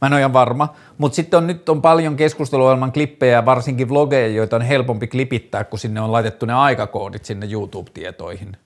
Mä 0.00 0.06
en 0.06 0.12
ole 0.12 0.20
ihan 0.20 0.32
varma, 0.32 0.74
mutta 0.98 1.16
sitten 1.16 1.38
on, 1.38 1.46
nyt 1.46 1.68
on 1.68 1.82
paljon 1.82 2.16
keskusteluohjelman 2.16 2.92
klippejä 2.92 3.44
varsinkin 3.44 3.88
vlogeja, 3.88 4.28
joita 4.28 4.56
on 4.56 4.62
helpompi 4.62 5.06
klipittää, 5.06 5.64
kun 5.64 5.78
sinne 5.78 6.00
on 6.00 6.12
laitettu 6.12 6.46
ne 6.46 6.52
aikakoodit 6.52 7.24
sinne 7.24 7.46
YouTube-tietoihin. 7.50 8.56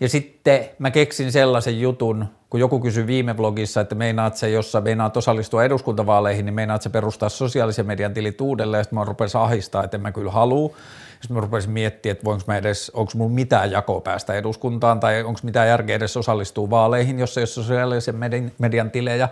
Ja 0.00 0.08
sitten 0.08 0.68
mä 0.78 0.90
keksin 0.90 1.32
sellaisen 1.32 1.80
jutun, 1.80 2.26
kun 2.50 2.60
joku 2.60 2.80
kysyi 2.80 3.06
viime 3.06 3.36
vlogissa, 3.36 3.80
että 3.80 3.94
meinaat 3.94 4.36
se, 4.36 4.50
jossa 4.50 4.80
meinaat 4.80 5.16
osallistua 5.16 5.64
eduskuntavaaleihin, 5.64 6.44
niin 6.44 6.54
meinaat 6.54 6.82
se 6.82 6.88
perustaa 6.88 7.28
sosiaalisen 7.28 7.86
median 7.86 8.14
tilit 8.14 8.40
uudelleen, 8.40 8.78
ja 8.78 8.84
sitten 8.84 8.98
mä 8.98 9.04
rupesin 9.04 9.40
ahistaa, 9.40 9.84
että 9.84 9.96
en 9.96 10.00
mä 10.00 10.12
kyllä 10.12 10.30
halua. 10.30 10.76
Sitten 11.20 11.34
mä 11.34 11.40
rupesin 11.40 11.70
miettimään, 11.70 12.12
että 12.12 12.24
voinko 12.24 12.44
mä 12.46 12.56
edes, 12.56 12.90
onko 12.94 13.12
mulla 13.14 13.34
mitään 13.34 13.70
jakoa 13.70 14.00
päästä 14.00 14.34
eduskuntaan, 14.34 15.00
tai 15.00 15.22
onko 15.22 15.40
mitään 15.42 15.68
järkeä 15.68 15.96
edes 15.96 16.16
osallistua 16.16 16.70
vaaleihin, 16.70 17.18
jos 17.18 17.38
ei 17.38 17.42
ole 17.42 17.46
sosiaalisen 17.46 18.16
median 18.58 18.90
tilejä. 18.90 19.28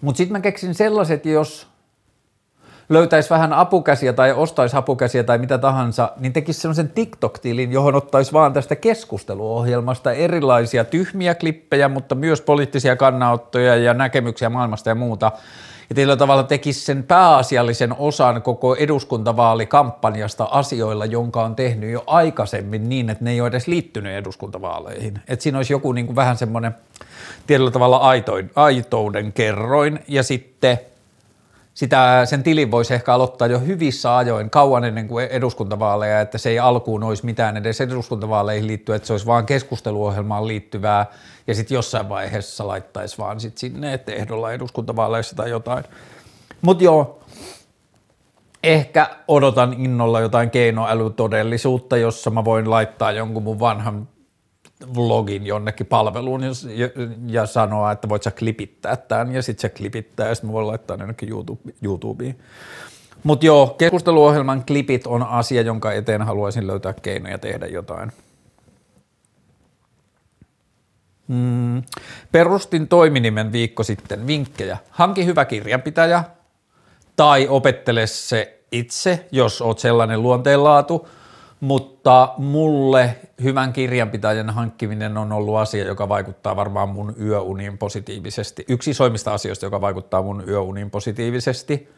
Mutta 0.00 0.16
sitten 0.16 0.32
mä 0.32 0.40
keksin 0.40 0.74
sellaiset, 0.74 1.26
jos 1.26 1.66
löytäisi 2.90 3.30
vähän 3.30 3.52
apukäsiä 3.52 4.12
tai 4.12 4.32
ostaisi 4.32 4.76
apukäsiä 4.76 5.24
tai 5.24 5.38
mitä 5.38 5.58
tahansa, 5.58 6.12
niin 6.18 6.32
tekisi 6.32 6.60
semmoisen 6.60 6.90
TikTok-tilin, 6.90 7.72
johon 7.72 7.94
ottaisi 7.94 8.32
vaan 8.32 8.52
tästä 8.52 8.76
keskusteluohjelmasta 8.76 10.12
erilaisia 10.12 10.84
tyhmiä 10.84 11.34
klippejä, 11.34 11.88
mutta 11.88 12.14
myös 12.14 12.40
poliittisia 12.40 12.96
kannanottoja 12.96 13.76
ja 13.76 13.94
näkemyksiä 13.94 14.50
maailmasta 14.50 14.88
ja 14.88 14.94
muuta. 14.94 15.32
Ja 15.88 15.94
tietyllä 15.94 16.16
tavalla 16.16 16.42
tekisi 16.42 16.80
sen 16.80 17.02
pääasiallisen 17.02 17.94
osan 17.98 18.42
koko 18.42 18.74
eduskuntavaalikampanjasta 18.74 20.44
asioilla, 20.44 21.06
jonka 21.06 21.42
on 21.42 21.56
tehnyt 21.56 21.90
jo 21.90 22.04
aikaisemmin 22.06 22.88
niin, 22.88 23.10
että 23.10 23.24
ne 23.24 23.30
ei 23.30 23.40
ole 23.40 23.48
edes 23.48 23.66
liittynyt 23.66 24.12
eduskuntavaaleihin. 24.12 25.20
Että 25.28 25.42
siinä 25.42 25.58
olisi 25.58 25.72
joku 25.72 25.92
niin 25.92 26.06
kuin 26.06 26.16
vähän 26.16 26.36
semmoinen 26.36 26.74
tietyllä 27.46 27.70
tavalla 27.70 27.96
aitouden 28.54 29.32
kerroin 29.32 29.98
ja 30.08 30.22
sitten– 30.22 30.78
sitä, 31.80 32.22
sen 32.24 32.42
tilin 32.42 32.70
voisi 32.70 32.94
ehkä 32.94 33.14
aloittaa 33.14 33.48
jo 33.48 33.58
hyvissä 33.58 34.16
ajoin, 34.16 34.50
kauan 34.50 34.84
ennen 34.84 35.08
kuin 35.08 35.26
eduskuntavaaleja, 35.26 36.20
että 36.20 36.38
se 36.38 36.50
ei 36.50 36.58
alkuun 36.58 37.02
olisi 37.02 37.24
mitään 37.24 37.56
edes 37.56 37.80
eduskuntavaaleihin 37.80 38.66
liittyä, 38.66 38.96
että 38.96 39.06
se 39.06 39.12
olisi 39.12 39.26
vaan 39.26 39.46
keskusteluohjelmaan 39.46 40.48
liittyvää 40.48 41.06
ja 41.46 41.54
sitten 41.54 41.74
jossain 41.74 42.08
vaiheessa 42.08 42.66
laittaisi 42.66 43.18
vaan 43.18 43.40
sit 43.40 43.58
sinne, 43.58 43.94
että 43.94 44.12
ehdolla 44.12 44.52
eduskuntavaaleissa 44.52 45.36
tai 45.36 45.50
jotain. 45.50 45.84
Mutta 46.62 46.84
joo, 46.84 47.20
ehkä 48.64 49.10
odotan 49.28 49.72
innolla 49.72 50.20
jotain 50.20 50.50
keinoälytodellisuutta, 50.50 51.96
jossa 51.96 52.30
mä 52.30 52.44
voin 52.44 52.70
laittaa 52.70 53.12
jonkun 53.12 53.42
mun 53.42 53.60
vanhan 53.60 54.08
vlogin 54.94 55.46
jonnekin 55.46 55.86
palveluun 55.86 56.42
ja, 56.42 56.50
ja, 57.26 57.46
sanoa, 57.46 57.92
että 57.92 58.08
voit 58.08 58.22
sä 58.22 58.30
klipittää 58.30 58.96
tämän 58.96 59.32
ja 59.32 59.42
sitten 59.42 59.62
se 59.62 59.68
klipittää 59.68 60.28
ja 60.28 60.34
sitten 60.34 60.50
mä 60.50 60.52
voin 60.52 60.66
laittaa 60.66 60.96
ne 60.96 61.02
jonnekin 61.02 61.28
YouTube, 61.28 61.72
YouTubeen. 61.82 62.36
Mutta 63.22 63.46
joo, 63.46 63.66
keskusteluohjelman 63.66 64.64
klipit 64.66 65.06
on 65.06 65.22
asia, 65.22 65.62
jonka 65.62 65.92
eteen 65.92 66.22
haluaisin 66.22 66.66
löytää 66.66 66.92
keinoja 66.92 67.38
tehdä 67.38 67.66
jotain. 67.66 68.12
Mm. 71.28 71.82
Perustin 72.32 72.88
toiminimen 72.88 73.52
viikko 73.52 73.82
sitten. 73.82 74.26
Vinkkejä. 74.26 74.78
Hanki 74.90 75.26
hyvä 75.26 75.44
kirjanpitäjä 75.44 76.24
tai 77.16 77.48
opettele 77.48 78.06
se 78.06 78.60
itse, 78.72 79.26
jos 79.32 79.62
oot 79.62 79.78
sellainen 79.78 80.22
luonteenlaatu– 80.22 81.08
mutta 81.60 82.34
mulle 82.38 83.16
hyvän 83.42 83.72
kirjanpitäjän 83.72 84.50
hankkiminen 84.50 85.18
on 85.18 85.32
ollut 85.32 85.56
asia, 85.56 85.84
joka 85.84 86.08
vaikuttaa 86.08 86.56
varmaan 86.56 86.88
mun 86.88 87.14
yöuniin 87.20 87.78
positiivisesti. 87.78 88.64
Yksi 88.68 88.90
isoimmista 88.90 89.34
asioista, 89.34 89.66
joka 89.66 89.80
vaikuttaa 89.80 90.22
mun 90.22 90.44
yöuniin 90.48 90.90
positiivisesti. 90.90 91.88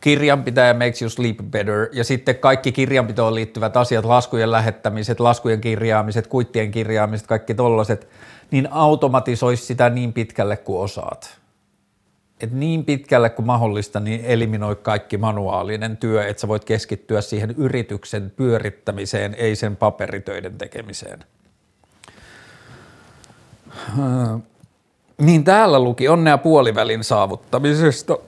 Kirjanpitäjä 0.00 0.74
makes 0.74 1.02
you 1.02 1.10
sleep 1.10 1.36
better 1.50 1.88
ja 1.92 2.04
sitten 2.04 2.38
kaikki 2.38 2.72
kirjanpitoon 2.72 3.34
liittyvät 3.34 3.76
asiat, 3.76 4.04
laskujen 4.04 4.50
lähettämiset, 4.50 5.20
laskujen 5.20 5.60
kirjaamiset, 5.60 6.26
kuittien 6.26 6.70
kirjaamiset, 6.70 7.26
kaikki 7.26 7.54
tollaset, 7.54 8.08
niin 8.50 8.68
automatisoisi 8.70 9.66
sitä 9.66 9.90
niin 9.90 10.12
pitkälle 10.12 10.56
kuin 10.56 10.80
osaat 10.80 11.43
että 12.44 12.56
niin 12.56 12.84
pitkälle 12.84 13.30
kuin 13.30 13.46
mahdollista, 13.46 14.00
niin 14.00 14.20
eliminoi 14.24 14.76
kaikki 14.76 15.18
manuaalinen 15.18 15.96
työ, 15.96 16.26
että 16.26 16.40
sä 16.40 16.48
voit 16.48 16.64
keskittyä 16.64 17.20
siihen 17.20 17.54
yrityksen 17.58 18.32
pyörittämiseen, 18.36 19.34
ei 19.38 19.56
sen 19.56 19.76
paperitöiden 19.76 20.58
tekemiseen. 20.58 21.24
Niin 25.18 25.44
täällä 25.44 25.78
luki 25.78 26.08
onnea 26.08 26.38
puolivälin 26.38 27.04
saavuttamisesta. 27.04 28.18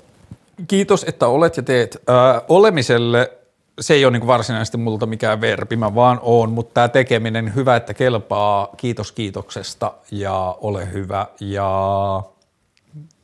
Kiitos, 0.69 1.05
että 1.09 1.27
olet 1.27 1.57
ja 1.57 1.63
teet. 1.63 2.03
Ää, 2.09 2.43
olemiselle 2.49 3.33
se 3.81 3.95
ei 3.95 4.05
ole 4.05 4.19
niin 4.19 4.27
varsinaisesti 4.27 4.79
multa 4.79 5.07
mikään 5.07 5.41
verbi, 5.41 5.77
mä 5.77 5.95
vaan 5.95 6.19
oon, 6.23 6.53
mutta 6.53 6.75
tämä 6.75 6.89
tekeminen, 6.89 7.55
hyvä, 7.55 7.77
että 7.77 7.95
kelpaa, 7.95 8.69
kiitos 8.77 9.13
kiitoksesta 9.13 9.93
ja 10.11 10.57
ole 10.61 10.93
hyvä 10.93 11.27
ja 11.41 12.23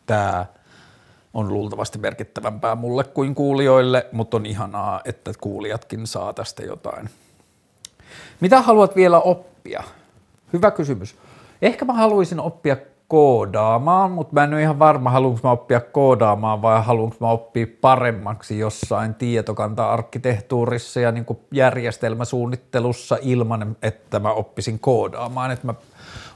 tämä– 0.07 0.47
on 1.35 1.49
luultavasti 1.49 1.99
merkittävämpää 1.99 2.75
mulle 2.75 3.05
kuin 3.05 3.35
kuulijoille, 3.35 4.07
mutta 4.13 4.37
on 4.37 4.47
ihanaa, 4.47 5.01
että 5.05 5.33
kuulijatkin 5.41 6.07
saa 6.07 6.33
tästä 6.33 6.63
jotain. 6.63 7.11
Mitä 8.41 8.61
haluat 8.61 8.97
vielä 8.97 9.21
oppia? 9.21 9.83
Hyvä 10.53 10.71
kysymys. 10.71 11.17
Ehkä 11.63 11.85
mä 11.85 11.93
haluaisin 11.93 12.41
oppia 12.41 12.77
koodaamaan, 13.09 14.11
mutta 14.11 14.35
mä 14.35 14.45
en 14.45 14.55
ole 14.55 14.63
ihan 14.63 14.79
varma, 14.79 15.11
haluanko 15.11 15.41
mä 15.43 15.51
oppia 15.51 15.81
koodaamaan 15.81 16.63
vai 16.63 16.83
haluanko 16.83 17.17
mä 17.21 17.31
oppia 17.31 17.67
paremmaksi 17.81 18.59
jossain 18.59 19.15
tietokanta-arkkitehtuurissa 19.15 21.01
ja 21.01 21.13
niin 21.13 21.27
järjestelmäsuunnittelussa 21.51 23.19
ilman, 23.23 23.77
että 23.83 24.19
mä 24.19 24.33
oppisin 24.33 24.79
koodaamaan, 24.79 25.51
että 25.51 25.67
mä 25.67 25.75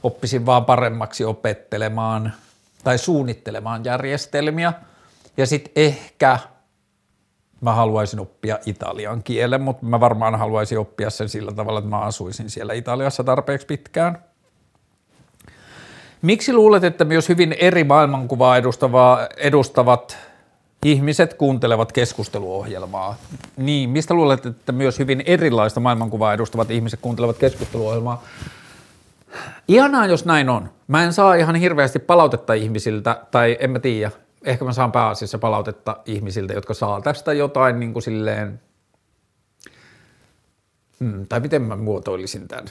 oppisin 0.03 0.45
vaan 0.45 0.65
paremmaksi 0.65 1.25
opettelemaan– 1.25 2.33
tai 2.87 2.97
suunnittelemaan 2.97 3.85
järjestelmiä. 3.85 4.73
Ja 5.37 5.45
sitten 5.45 5.71
ehkä 5.75 6.39
mä 7.61 7.73
haluaisin 7.73 8.19
oppia 8.19 8.59
italian 8.65 9.23
kielen, 9.23 9.61
mutta 9.61 9.85
mä 9.85 9.99
varmaan 9.99 10.35
haluaisin 10.39 10.79
oppia 10.79 11.09
sen 11.09 11.29
sillä 11.29 11.51
tavalla, 11.51 11.79
että 11.79 11.89
mä 11.89 11.99
asuisin 11.99 12.49
siellä 12.49 12.73
Italiassa 12.73 13.23
tarpeeksi 13.23 13.67
pitkään. 13.67 14.23
Miksi 16.21 16.53
luulet, 16.53 16.83
että 16.83 17.05
myös 17.05 17.29
hyvin 17.29 17.55
eri 17.59 17.83
maailmankuvaa 17.83 18.57
edustavat 19.37 20.17
ihmiset 20.85 21.33
kuuntelevat 21.33 21.91
keskusteluohjelmaa. 21.91 23.15
Niin, 23.57 23.89
mistä 23.89 24.13
luulet, 24.13 24.45
että 24.45 24.71
myös 24.71 24.99
hyvin 24.99 25.23
erilaista 25.25 25.79
maailmankuvaa 25.79 26.33
edustavat 26.33 26.71
ihmiset 26.71 26.99
kuuntelevat 27.01 27.37
keskusteluohjelmaa? 27.37 28.23
Ihanaa, 29.67 30.05
jos 30.05 30.25
näin 30.25 30.49
on. 30.49 30.69
Mä 30.87 31.03
en 31.03 31.13
saa 31.13 31.35
ihan 31.35 31.55
hirveästi 31.55 31.99
palautetta 31.99 32.53
ihmisiltä, 32.53 33.21
tai 33.31 33.57
en 33.59 33.71
mä 33.71 33.79
tiedä, 33.79 34.11
ehkä 34.43 34.65
mä 34.65 34.73
saan 34.73 34.91
pääasiassa 34.91 35.37
palautetta 35.37 35.97
ihmisiltä, 36.05 36.53
jotka 36.53 36.73
saa 36.73 37.01
tästä 37.01 37.33
jotain 37.33 37.79
niin 37.79 37.93
kuin 37.93 38.03
silleen, 38.03 38.61
hmm, 40.99 41.27
tai 41.27 41.39
miten 41.39 41.61
mä 41.61 41.75
muotoilisin 41.75 42.47
tämän. 42.47 42.65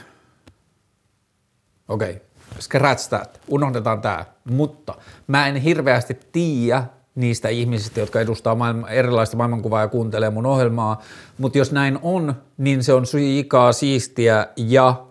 Okei, 1.87 2.11
okay. 2.11 2.21
scratch 2.59 3.09
that, 3.09 3.39
unohdetaan 3.47 4.01
tämä, 4.01 4.25
mutta 4.45 4.95
mä 5.27 5.47
en 5.47 5.55
hirveästi 5.55 6.19
tiedä 6.31 6.83
niistä 7.15 7.49
ihmisistä, 7.49 7.99
jotka 7.99 8.21
edustaa 8.21 8.55
maailma, 8.55 8.89
erilaista 8.89 9.37
maailmankuvaa 9.37 9.81
ja 9.81 9.87
kuuntelee 9.87 10.29
mun 10.29 10.45
ohjelmaa, 10.45 11.01
mutta 11.37 11.57
jos 11.57 11.71
näin 11.71 11.99
on, 12.01 12.35
niin 12.57 12.83
se 12.83 12.93
on 12.93 13.05
suikaa 13.05 13.73
siistiä 13.73 14.47
ja 14.55 15.06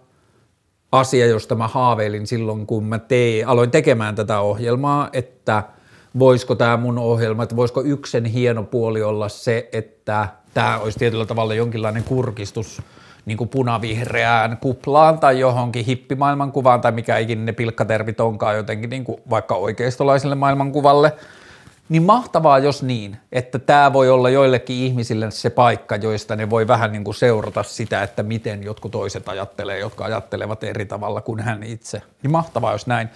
asia, 0.93 1.27
josta 1.27 1.55
mä 1.55 1.69
haaveilin 1.69 2.27
silloin, 2.27 2.67
kun 2.67 2.85
mä 2.85 2.99
tein, 2.99 3.49
aloin 3.49 3.71
tekemään 3.71 4.15
tätä 4.15 4.41
ohjelmaa, 4.41 5.09
että 5.13 5.63
voisiko 6.19 6.55
tämä 6.55 6.77
mun 6.77 6.99
ohjelma, 6.99 7.43
että 7.43 7.57
voisiko 7.57 7.83
yksen 7.83 8.25
hieno 8.25 8.63
puoli 8.63 9.03
olla 9.03 9.29
se, 9.29 9.69
että 9.73 10.29
tämä 10.55 10.79
olisi 10.79 10.99
tietyllä 10.99 11.27
tavalla 11.27 11.55
jonkinlainen 11.55 12.05
kurkistus 12.05 12.83
niin 13.27 13.39
kuin 13.39 13.49
punavihreään 13.49 14.57
kuplaan 14.57 15.19
tai 15.19 15.41
johonkin 15.41 15.85
hippimaailmankuvaan 15.85 16.81
tai 16.81 16.93
mikä 16.93 17.19
ikinä 17.19 17.45
ne 17.45 17.53
pilkkatermit 17.53 18.21
onkaan 18.21 18.57
jotenkin 18.57 18.91
niin 18.91 19.05
kuin 19.05 19.21
vaikka 19.31 19.55
oikeistolaiselle 19.55 20.35
maailmankuvalle– 20.35 21.13
niin 21.89 22.03
mahtavaa, 22.03 22.59
jos 22.59 22.83
niin, 22.83 23.17
että 23.33 23.59
tämä 23.59 23.93
voi 23.93 24.11
olla 24.11 24.31
joillekin 24.31 24.77
ihmisille 24.77 25.31
se 25.31 25.51
paikka, 25.51 25.97
joista 25.97 26.37
ne 26.37 26.51
voi 26.51 26.69
vähän 26.69 26.93
niin 26.93 27.05
kuin 27.05 27.15
seurata 27.15 27.63
sitä, 27.63 28.03
että 28.03 28.23
miten 28.23 28.63
jotkut 28.63 28.93
toiset 28.93 29.29
ajattelee, 29.29 29.79
jotka 29.79 30.05
ajattelevat 30.05 30.65
eri 30.65 30.87
tavalla 30.87 31.21
kuin 31.21 31.41
hän 31.41 31.63
itse. 31.63 32.03
Niin 32.23 32.31
mahtavaa, 32.31 32.73
jos 32.73 32.87
näin. 32.87 33.09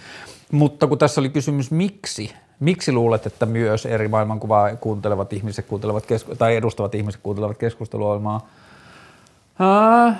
Mutta 0.52 0.86
kun 0.86 0.98
tässä 0.98 1.20
oli 1.20 1.28
kysymys, 1.28 1.70
miksi, 1.70 2.32
miksi 2.60 2.92
luulet, 2.92 3.26
että 3.26 3.46
myös 3.46 3.86
eri 3.86 4.08
maailmankuvaa 4.08 4.76
kuuntelevat 4.76 5.32
ihmiset 5.32 5.66
kuuntelevat 5.66 6.06
kesku- 6.06 6.36
tai 6.36 6.56
edustavat 6.56 6.94
ihmiset 6.94 7.20
kuuntelevat 7.22 7.58
keskusteluohjelmaa? 7.58 8.48
Äh, 9.60 10.16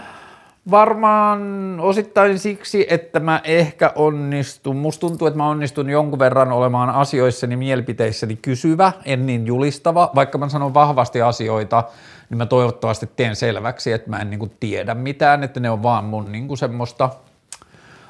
Varmaan 0.71 1.41
osittain 1.81 2.39
siksi, 2.39 2.87
että 2.91 3.21
mä 3.21 3.41
ehkä 3.45 3.93
onnistun, 3.95 4.77
musta 4.77 5.01
tuntuu, 5.01 5.27
että 5.27 5.39
mä 5.39 5.49
onnistun 5.49 5.91
jonkun 5.91 6.19
verran 6.19 6.53
olemaan 6.53 6.91
asioissani, 6.91 7.57
mielipiteissäni 7.57 8.37
kysyvä, 8.37 8.93
en 9.05 9.27
niin 9.27 9.47
julistava. 9.47 10.11
Vaikka 10.15 10.39
mä 10.39 10.49
sanon 10.49 10.75
vahvasti 10.75 11.23
asioita, 11.23 11.85
niin 12.31 12.39
mä 12.39 12.47
toivottavasti 12.47 13.11
teen 13.17 13.37
selväksi, 13.37 13.93
että 13.93 14.11
mä 14.11 14.19
en 14.19 14.31
niin 14.31 14.53
tiedä 14.61 14.95
mitään, 14.95 15.45
että 15.45 15.61
ne 15.61 15.71
on 15.71 15.83
vaan 15.83 16.05
mun 16.05 16.33
niin 16.33 16.57
semmoista 16.57 17.11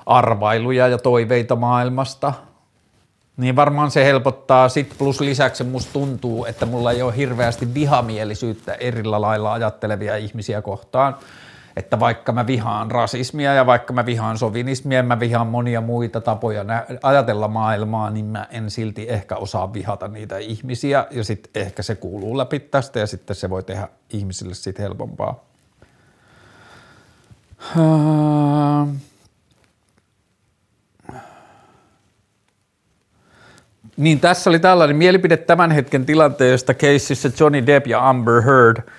arvailuja 0.07 0.89
ja 0.89 0.99
toiveita 0.99 1.57
maailmasta. 1.57 2.33
Niin 3.37 3.57
varmaan 3.57 3.91
se 3.91 4.05
helpottaa. 4.05 4.69
Sitten 4.69 4.99
plus 4.99 5.21
lisäksi 5.21 5.65
musta 5.65 5.93
tuntuu, 5.93 6.45
että 6.45 6.67
mulla 6.67 6.93
ei 6.93 7.03
ole 7.03 7.17
hirveästi 7.17 7.75
vihamielisyyttä 7.75 8.75
erillä 8.75 9.21
lailla 9.21 9.53
ajattelevia 9.53 10.17
ihmisiä 10.17 10.63
kohtaan– 10.63 11.17
että 11.81 12.01
vaikka 12.01 12.33
mä 12.33 12.47
vihaan 12.47 12.91
rasismia 12.91 13.55
ja 13.55 13.67
vaikka 13.67 13.93
mä 13.93 14.07
vihaan 14.07 14.39
sovinismia 14.39 15.03
mä 15.03 15.21
vihaan 15.21 15.47
monia 15.47 15.81
muita 15.81 16.21
tapoja 16.21 16.65
ajatella 17.03 17.49
maailmaa, 17.49 18.11
niin 18.11 18.25
mä 18.25 18.47
en 18.51 18.71
silti 18.71 19.07
ehkä 19.09 19.37
osaa 19.37 19.73
vihata 19.73 20.09
niitä 20.09 20.39
ihmisiä 20.39 21.07
ja 21.11 21.25
sitten 21.25 21.63
ehkä 21.63 21.83
se 21.83 21.95
kuuluu 21.95 22.39
läpi 22.39 22.61
tästä 22.61 22.99
ja 22.99 23.07
sitten 23.07 23.37
se 23.37 23.51
voi 23.51 23.63
tehdä 23.63 23.89
ihmisille 24.13 24.55
sitten 24.55 24.83
helpompaa. 24.83 25.45
Niin 33.97 34.21
tässä 34.21 34.51
oli 34.51 34.59
tällainen 34.59 34.97
mielipide 34.97 35.37
tämän 35.37 35.71
hetken 35.71 36.07
tilanteesta 36.07 36.75
keisissä 36.75 37.31
Johnny 37.41 37.67
Depp 37.67 37.87
ja 37.87 38.09
Amber 38.09 38.43
Heard– 38.43 38.83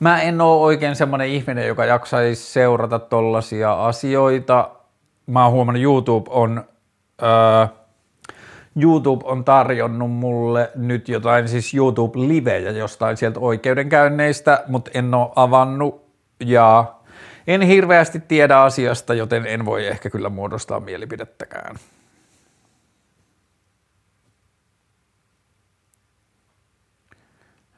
Mä 0.00 0.22
en 0.22 0.40
ole 0.40 0.60
oikein 0.60 0.96
semmoinen 0.96 1.28
ihminen, 1.28 1.66
joka 1.66 1.84
jaksaisi 1.84 2.52
seurata 2.52 2.98
tollaisia 2.98 3.86
asioita. 3.86 4.70
Mä 5.26 5.44
oon 5.44 5.52
huomannut, 5.52 5.82
YouTube 5.82 6.30
on, 6.30 6.64
öö, 7.22 7.66
YouTube 8.76 9.24
on 9.26 9.44
tarjonnut 9.44 10.10
mulle 10.10 10.70
nyt 10.74 11.08
jotain 11.08 11.48
siis 11.48 11.74
YouTube-livejä 11.74 12.70
jostain 12.70 13.16
sieltä 13.16 13.40
oikeudenkäynneistä, 13.40 14.64
mutta 14.66 14.90
en 14.94 15.14
ole 15.14 15.30
avannut 15.36 16.04
ja 16.40 16.94
en 17.46 17.62
hirveästi 17.62 18.20
tiedä 18.20 18.60
asiasta, 18.60 19.14
joten 19.14 19.46
en 19.46 19.64
voi 19.64 19.86
ehkä 19.86 20.10
kyllä 20.10 20.28
muodostaa 20.28 20.80
mielipidettäkään. 20.80 21.76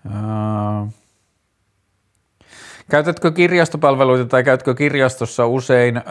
Uh, 0.06 0.92
Käytätkö 2.90 3.30
kirjastopalveluita 3.30 4.24
tai 4.24 4.44
käytkö 4.44 4.74
kirjastossa 4.74 5.46
usein? 5.46 6.02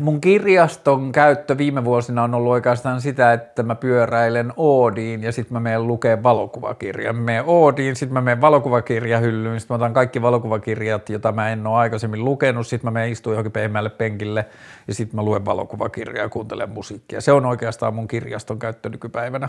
mun 0.00 0.20
kirjaston 0.20 1.12
käyttö 1.12 1.58
viime 1.58 1.84
vuosina 1.84 2.22
on 2.22 2.34
ollut 2.34 2.52
oikeastaan 2.52 3.00
sitä, 3.00 3.32
että 3.32 3.62
mä 3.62 3.74
pyöräilen 3.74 4.52
Oodiin 4.56 5.22
ja 5.22 5.32
sitten 5.32 5.52
mä 5.52 5.60
menen 5.60 5.86
lukemaan 5.86 6.22
valokuvakirjan. 6.22 7.16
Mä 7.16 7.22
menen 7.22 7.44
Oodiin, 7.46 7.96
sitten 7.96 8.14
mä 8.14 8.20
menen 8.20 8.40
valokuvakirjahyllyyn, 8.40 9.60
sitten 9.60 9.74
mä 9.74 9.84
otan 9.84 9.94
kaikki 9.94 10.22
valokuvakirjat, 10.22 11.08
joita 11.08 11.32
mä 11.32 11.50
en 11.50 11.66
ole 11.66 11.78
aikaisemmin 11.78 12.24
lukenut, 12.24 12.66
sitten 12.66 12.86
mä 12.86 12.90
menen 12.90 13.12
istuun 13.12 13.34
johonkin 13.34 13.52
pehmeälle 13.52 13.90
penkille 13.90 14.46
ja 14.88 14.94
sitten 14.94 15.16
mä 15.16 15.22
luen 15.22 15.44
valokuvakirjaa 15.44 16.24
ja 16.24 16.28
kuuntelen 16.28 16.70
musiikkia. 16.70 17.20
Se 17.20 17.32
on 17.32 17.46
oikeastaan 17.46 17.94
mun 17.94 18.08
kirjaston 18.08 18.58
käyttö 18.58 18.88
nykypäivänä. 18.88 19.48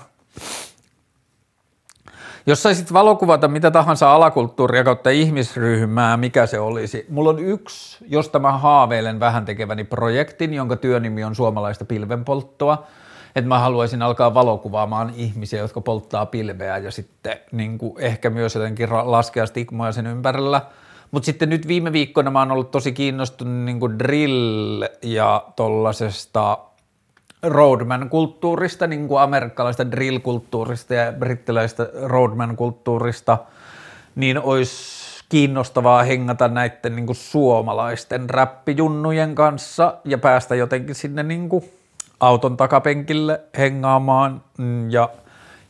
Jos 2.45 2.63
saisit 2.63 2.93
valokuvata 2.93 3.47
mitä 3.47 3.71
tahansa 3.71 4.13
alakulttuuria 4.13 4.84
kautta 4.84 5.10
ihmisryhmää, 5.10 6.17
mikä 6.17 6.45
se 6.45 6.60
olisi? 6.60 7.06
Mulla 7.10 7.29
on 7.29 7.39
yksi, 7.39 8.06
josta 8.10 8.39
mä 8.39 8.51
haaveilen 8.51 9.19
vähän 9.19 9.45
tekeväni 9.45 9.84
projektin, 9.84 10.53
jonka 10.53 10.75
työnimi 10.75 11.23
on 11.23 11.36
suomalaista 11.36 11.86
pilvenpolttoa. 11.86 12.84
Että 13.36 13.47
mä 13.47 13.60
haluaisin 13.60 14.01
alkaa 14.01 14.34
valokuvaamaan 14.34 15.13
ihmisiä, 15.15 15.60
jotka 15.60 15.82
polttaa 15.82 16.25
pilveä 16.25 16.77
ja 16.77 16.91
sitten 16.91 17.38
niin 17.51 17.77
kuin 17.77 17.93
ehkä 17.97 18.29
myös 18.29 18.56
jotenkin 18.56 18.89
laskea 18.91 19.45
stigmoja 19.45 19.91
sen 19.91 20.08
ympärillä. 20.08 20.62
Mutta 21.12 21.25
sitten 21.25 21.49
nyt 21.49 21.67
viime 21.67 21.91
viikkoina 21.91 22.32
mä 22.32 22.39
oon 22.39 22.51
ollut 22.51 22.71
tosi 22.71 22.91
kiinnostunut 22.91 23.65
niin 23.65 23.79
kuin 23.79 23.99
drill 23.99 24.84
ja 25.01 25.43
tollasesta 25.56 26.58
roadman-kulttuurista, 27.43 28.88
niin 28.88 29.08
kuin 29.08 29.21
amerikkalaista 29.21 29.91
drill-kulttuurista 29.91 30.93
ja 30.93 31.13
brittiläistä 31.13 31.89
roadman-kulttuurista, 32.03 33.38
niin 34.15 34.39
olisi 34.39 35.03
kiinnostavaa 35.29 36.03
hengata 36.03 36.47
näiden 36.47 36.95
niin 36.95 37.06
kuin 37.06 37.15
suomalaisten 37.15 38.29
räppijunnujen 38.29 39.36
kanssa 39.36 39.97
ja 40.06 40.17
päästä 40.17 40.56
jotenkin 40.56 40.95
sinne 40.95 41.23
niin 41.23 41.49
kuin 41.49 41.63
auton 42.19 42.58
takapenkille 42.58 43.41
hengaamaan 43.58 44.41
ja 44.89 45.10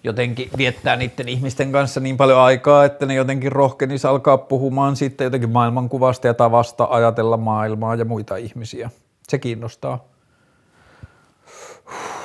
jotenkin 0.03 0.49
viettää 0.57 0.95
niiden 0.95 1.29
ihmisten 1.29 1.71
kanssa 1.71 1.99
niin 1.99 2.17
paljon 2.17 2.39
aikaa, 2.39 2.85
että 2.85 3.05
ne 3.05 3.13
jotenkin 3.13 3.51
rohkenisi 3.51 4.07
alkaa 4.07 4.37
puhumaan 4.37 4.95
sitten 4.95 5.25
jotenkin 5.25 5.49
maailmankuvasta 5.49 6.27
ja 6.27 6.33
tavasta 6.33 6.87
ajatella 6.89 7.37
maailmaa 7.37 7.95
ja 7.95 8.05
muita 8.05 8.35
ihmisiä. 8.35 8.89
Se 9.27 9.37
kiinnostaa 9.37 10.12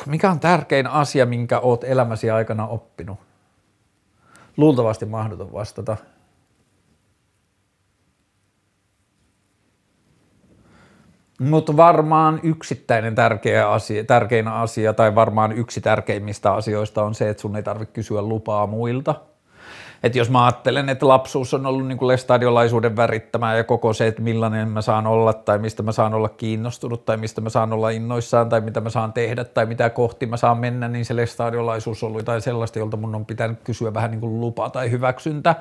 mikä 0.07 0.31
on 0.31 0.41
tärkein 0.41 0.87
asia, 0.87 1.27
minkä 1.27 1.61
oot 1.61 1.85
elämäsi 1.85 2.31
aikana 2.31 2.67
oppinut? 2.67 3.19
Luultavasti 4.57 5.07
mahdoton 5.07 5.53
vastata. 5.53 5.97
Mutta 11.41 11.77
varmaan 11.77 12.41
yksittäinen 12.43 13.15
tärkeä 13.15 13.71
asia, 13.71 14.05
tärkein 14.05 14.49
asia 14.49 14.93
tai 14.93 15.15
varmaan 15.15 15.53
yksi 15.53 15.81
tärkeimmistä 15.81 16.53
asioista 16.53 17.05
on 17.05 17.15
se, 17.15 17.29
että 17.29 17.41
sun 17.41 17.57
ei 17.57 17.63
tarvitse 17.63 17.93
kysyä 17.93 18.23
lupaa 18.23 18.67
muilta– 18.67 19.15
että 20.03 20.19
jos 20.19 20.31
mä 20.31 20.45
ajattelen, 20.45 20.89
että 20.89 21.09
lapsuus 21.09 21.55
on 21.55 21.67
ollut 21.67 21.87
niin 21.87 21.99
kuin 21.99 22.09
lestadiolaisuuden 22.09 22.97
värittämää 22.97 23.57
ja 23.57 23.65
koko 23.65 23.93
se, 23.93 24.07
että 24.07 24.23
millainen 24.23 24.69
mä 24.69 24.83
saan 24.83 25.07
olla 25.07 25.33
tai 25.33 25.59
mistä 25.59 25.83
mä 25.83 25.93
saan 25.93 26.15
olla 26.15 26.29
kiinnostunut 26.29 27.05
tai 27.05 27.17
mistä 27.17 27.41
mä 27.41 27.51
saan 27.51 27.73
olla 27.73 27.91
innoissaan 27.91 28.49
tai 28.49 28.61
mitä 28.61 28.81
mä 28.81 28.91
saan 28.91 29.13
tehdä 29.13 29.45
tai 29.45 29.67
mitä 29.67 29.91
kohti 29.91 30.27
mä 30.27 30.37
saan 30.37 30.59
mennä, 30.59 30.89
niin 30.89 31.05
se 31.05 31.17
lestadiolaisuus 31.17 32.03
on 32.03 32.07
ollut 32.07 32.21
jotain 32.21 32.43
sellaista, 32.43 32.79
jolta 32.79 32.97
mun 32.97 33.15
on 33.15 33.27
pitänyt 33.27 33.59
kysyä 33.65 33.95
vähän 33.95 34.11
niin 34.11 34.21
kuin 34.21 34.41
lupa 34.41 34.71
tai 34.71 34.91
hyväksyntä. 34.91 35.55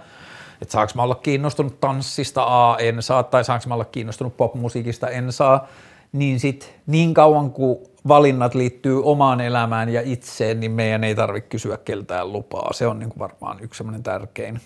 Että 0.62 0.72
saanko 0.72 0.94
mä 0.96 1.04
olla 1.04 1.16
kiinnostunut 1.16 1.80
tanssista, 1.80 2.44
A, 2.72 2.78
en 2.78 3.02
saa, 3.02 3.24
tai 3.24 3.44
saanko 3.44 3.66
mä 3.68 3.74
olla 3.74 3.86
kiinnostunut 3.86 4.38
popmusiikista, 4.38 5.08
en 5.08 5.32
saa. 5.32 5.68
Niin 6.12 6.40
sit 6.40 6.76
niin 6.88 7.14
kauan 7.14 7.52
kuin 7.52 7.78
valinnat 8.08 8.56
liittyy 8.56 9.04
omaan 9.04 9.42
elämään 9.42 9.90
ja 9.90 10.02
itseen, 10.06 10.60
niin 10.60 10.72
meidän 10.72 11.04
ei 11.04 11.16
tarvitse 11.16 11.50
kysyä 11.50 11.78
keltään 11.78 12.34
lupaa. 12.34 12.74
Se 12.74 12.88
on 12.88 13.00
niin 13.00 13.10
kuin 13.10 13.20
varmaan 13.20 13.58
yksi 13.62 13.78
semmoinen 13.78 14.04
tärkein. 14.04 14.62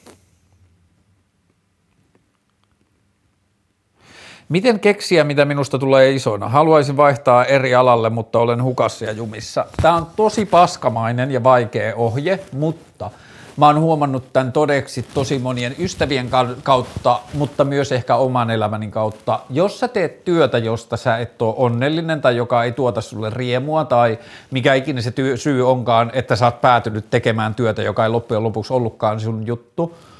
Miten 4.49 4.79
keksiä, 4.79 5.23
mitä 5.23 5.45
minusta 5.45 5.79
tulee 5.79 6.11
isona? 6.11 6.49
Haluaisin 6.49 6.97
vaihtaa 6.97 7.45
eri 7.45 7.75
alalle, 7.75 8.09
mutta 8.09 8.39
olen 8.39 8.63
hukassa 8.63 9.05
ja 9.05 9.11
jumissa. 9.11 9.65
Tämä 9.81 9.93
on 9.93 10.07
tosi 10.15 10.45
paskamainen 10.45 11.31
ja 11.31 11.43
vaikea 11.43 11.95
ohje, 11.95 12.39
mutta 12.51 13.11
mä 13.61 13.67
oon 13.67 13.79
huomannut 13.79 14.33
tämän 14.33 14.51
todeksi 14.51 15.05
tosi 15.13 15.39
monien 15.39 15.75
ystävien 15.79 16.29
kautta, 16.63 17.19
mutta 17.33 17.63
myös 17.63 17.91
ehkä 17.91 18.15
oman 18.15 18.49
elämäni 18.49 18.91
kautta. 18.91 19.39
Jos 19.49 19.79
sä 19.79 19.87
teet 19.87 20.25
työtä, 20.25 20.57
josta 20.57 20.97
sä 20.97 21.17
et 21.17 21.41
ole 21.41 21.53
onnellinen 21.57 22.21
tai 22.21 22.37
joka 22.37 22.63
ei 22.63 22.71
tuota 22.71 23.01
sulle 23.01 23.29
riemua 23.29 23.85
tai 23.85 24.19
mikä 24.51 24.73
ikinä 24.73 25.01
se 25.01 25.13
syy 25.35 25.69
onkaan, 25.69 26.11
että 26.13 26.35
sä 26.35 26.45
oot 26.45 26.61
päätynyt 26.61 27.09
tekemään 27.09 27.55
työtä, 27.55 27.81
joka 27.81 28.03
ei 28.03 28.09
loppujen 28.09 28.43
lopuksi 28.43 28.73
ollutkaan 28.73 29.19
sun 29.19 29.47
juttu– 29.47 29.93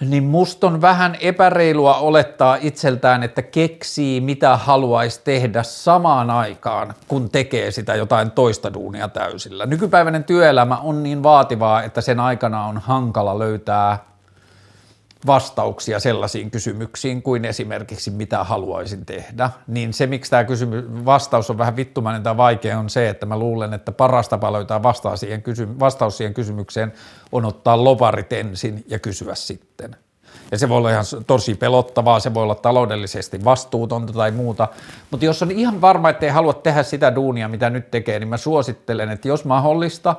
niin 0.00 0.24
musta 0.24 0.66
on 0.66 0.80
vähän 0.80 1.16
epäreilua 1.20 1.94
olettaa 1.94 2.58
itseltään, 2.60 3.22
että 3.22 3.42
keksii 3.42 4.20
mitä 4.20 4.56
haluaisi 4.56 5.20
tehdä 5.24 5.62
samaan 5.62 6.30
aikaan, 6.30 6.94
kun 7.08 7.30
tekee 7.30 7.70
sitä 7.70 7.94
jotain 7.94 8.30
toista 8.30 8.74
duunia 8.74 9.08
täysillä. 9.08 9.66
Nykypäiväinen 9.66 10.24
työelämä 10.24 10.76
on 10.76 11.02
niin 11.02 11.22
vaativaa, 11.22 11.82
että 11.82 12.00
sen 12.00 12.20
aikana 12.20 12.66
on 12.66 12.78
hankala 12.78 13.38
löytää 13.38 13.98
vastauksia 15.26 16.00
sellaisiin 16.00 16.50
kysymyksiin 16.50 17.22
kuin 17.22 17.44
esimerkiksi 17.44 18.10
mitä 18.10 18.44
haluaisin 18.44 19.06
tehdä, 19.06 19.50
niin 19.66 19.92
se 19.92 20.06
miksi 20.06 20.30
tämä 20.30 20.44
kysymy- 20.44 21.04
vastaus 21.04 21.50
on 21.50 21.58
vähän 21.58 21.76
vittumainen 21.76 22.22
tai 22.22 22.36
vaikea 22.36 22.78
on 22.78 22.90
se, 22.90 23.08
että 23.08 23.26
mä 23.26 23.38
luulen, 23.38 23.74
että 23.74 23.92
paras 23.92 24.28
tapa 24.28 24.52
löytää 24.52 24.82
vastaus 24.82 25.20
siihen, 25.20 25.42
kysy- 25.42 25.78
vastaus 25.78 26.16
siihen 26.16 26.34
kysymykseen 26.34 26.92
on 27.32 27.44
ottaa 27.44 27.84
loparit 27.84 28.32
ensin 28.32 28.84
ja 28.88 28.98
kysyä 28.98 29.34
sitten. 29.34 29.96
Ja 30.50 30.58
se 30.58 30.68
voi 30.68 30.78
olla 30.78 30.90
ihan 30.90 31.04
tosi 31.26 31.54
pelottavaa, 31.54 32.20
se 32.20 32.34
voi 32.34 32.42
olla 32.42 32.54
taloudellisesti 32.54 33.44
vastuutonta 33.44 34.12
tai 34.12 34.30
muuta, 34.30 34.68
mutta 35.10 35.26
jos 35.26 35.42
on 35.42 35.50
ihan 35.50 35.80
varma, 35.80 36.10
että 36.10 36.26
ei 36.26 36.32
halua 36.32 36.52
tehdä 36.52 36.82
sitä 36.82 37.14
duunia, 37.14 37.48
mitä 37.48 37.70
nyt 37.70 37.90
tekee, 37.90 38.18
niin 38.18 38.28
mä 38.28 38.36
suosittelen, 38.36 39.10
että 39.10 39.28
jos 39.28 39.44
mahdollista, 39.44 40.16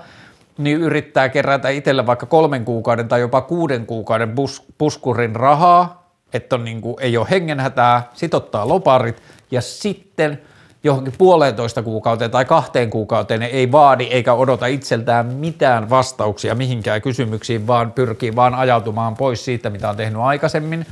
niin 0.58 0.78
yrittää 0.78 1.30
kerätä 1.30 1.70
itselle 1.70 2.06
vaikka 2.06 2.26
kolmen 2.26 2.66
kuukauden 2.66 3.08
tai 3.08 3.20
jopa 3.20 3.42
kuuden 3.42 3.86
kuukauden 3.86 4.32
bus, 4.32 4.64
puskurin 4.78 5.36
rahaa, 5.36 6.12
että 6.34 6.56
on 6.56 6.66
niin 6.66 6.82
kuin, 6.82 6.96
ei 7.00 7.18
ole 7.18 7.28
hengenhätää, 7.30 8.10
sit 8.14 8.34
ottaa 8.34 8.68
loparit 8.68 9.22
ja 9.52 9.62
sitten 9.62 10.42
johonkin 10.84 11.14
puolentoista 11.18 11.84
kuukauteen 11.84 12.32
tai 12.32 12.46
kahteen 12.46 12.90
kuukauteen 12.90 13.44
ei 13.44 13.72
vaadi 13.72 14.04
eikä 14.04 14.34
odota 14.34 14.66
itseltään 14.66 15.26
mitään 15.26 15.90
vastauksia 15.90 16.56
mihinkään 16.56 17.02
kysymyksiin, 17.02 17.68
vaan 17.68 17.92
pyrkii 17.92 18.36
vaan 18.36 18.56
ajautumaan 18.56 19.16
pois 19.16 19.46
siitä, 19.46 19.70
mitä 19.70 19.90
on 19.90 19.98
tehnyt 19.98 20.22
aikaisemmin, 20.22 20.86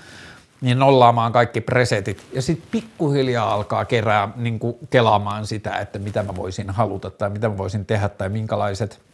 niin 0.62 0.80
nollaamaan 0.80 1.32
kaikki 1.32 1.62
presetit. 1.62 2.26
Ja 2.34 2.42
sitten 2.42 2.68
pikkuhiljaa 2.72 3.54
alkaa 3.54 3.86
kerää, 3.86 4.30
niin 4.36 4.60
kuin 4.60 4.76
kelaamaan 4.90 5.48
sitä, 5.48 5.78
että 5.78 6.00
mitä 6.00 6.24
mä 6.24 6.36
voisin 6.36 6.70
haluta 6.70 7.10
tai 7.10 7.30
mitä 7.30 7.50
mä 7.50 7.58
voisin 7.58 7.86
tehdä 7.86 8.10
tai 8.10 8.30
minkälaiset– 8.30 9.00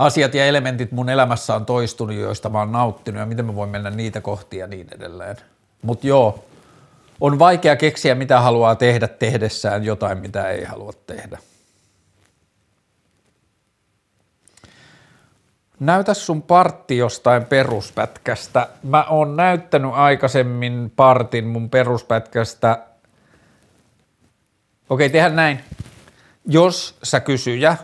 asiat 0.00 0.34
ja 0.34 0.46
elementit 0.46 0.92
mun 0.92 1.08
elämässä 1.08 1.54
on 1.54 1.66
toistunut, 1.66 2.16
joista 2.16 2.48
mä 2.48 2.58
oon 2.58 2.72
nauttinut 2.72 3.20
ja 3.20 3.26
miten 3.26 3.44
mä 3.44 3.54
voin 3.54 3.70
mennä 3.70 3.90
niitä 3.90 4.20
kohti 4.20 4.56
ja 4.56 4.66
niin 4.66 4.86
edelleen. 4.94 5.36
Mutta 5.82 6.06
joo, 6.06 6.44
on 7.20 7.38
vaikea 7.38 7.76
keksiä, 7.76 8.14
mitä 8.14 8.40
haluaa 8.40 8.74
tehdä 8.74 9.08
tehdessään 9.08 9.84
jotain, 9.84 10.18
mitä 10.18 10.48
ei 10.48 10.64
halua 10.64 10.92
tehdä. 11.06 11.38
Näytä 15.80 16.14
sun 16.14 16.42
partti 16.42 16.96
jostain 16.96 17.44
peruspätkästä. 17.44 18.68
Mä 18.82 19.04
oon 19.04 19.36
näyttänyt 19.36 19.90
aikaisemmin 19.94 20.92
partin 20.96 21.46
mun 21.46 21.70
peruspätkästä. 21.70 22.78
Okei, 24.90 25.08
tehdään 25.10 25.36
näin. 25.36 25.60
Jos 26.46 26.98
sä 27.02 27.20
kysyjä 27.20 27.76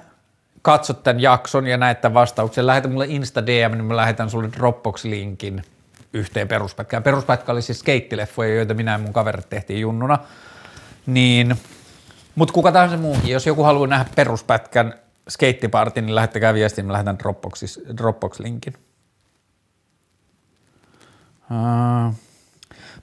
katsot 0.66 1.02
tämän 1.02 1.20
jakson 1.20 1.66
ja 1.66 1.76
näet 1.76 2.00
tämän 2.00 2.14
vastauksen, 2.14 2.66
lähetä 2.66 2.88
mulle 2.88 3.06
Insta 3.08 3.46
DM, 3.46 3.72
niin 3.72 3.84
mä 3.84 3.96
lähetän 3.96 4.30
sulle 4.30 4.48
Dropbox-linkin 4.52 5.62
yhteen 6.12 6.48
peruspätkään. 6.48 7.02
Peruspätkä 7.02 7.52
oli 7.52 7.62
siis 7.62 7.78
skeittileffoja, 7.78 8.54
joita 8.54 8.74
minä 8.74 8.92
ja 8.92 8.98
mun 8.98 9.12
kaverit 9.12 9.48
tehtiin 9.48 9.80
junnuna. 9.80 10.18
Niin, 11.06 11.56
mutta 12.34 12.54
kuka 12.54 12.72
tahansa 12.72 12.96
muukin, 12.96 13.30
jos 13.30 13.46
joku 13.46 13.62
haluaa 13.62 13.86
nähdä 13.86 14.10
peruspätkän 14.16 14.94
skeittipartin, 15.28 16.06
niin 16.06 16.14
lähettäkää 16.14 16.54
viestin, 16.54 16.86
mä 16.86 16.92
lähetän 16.92 17.18
Dropbox-linkin. 17.96 18.74
Uh, 21.50 22.14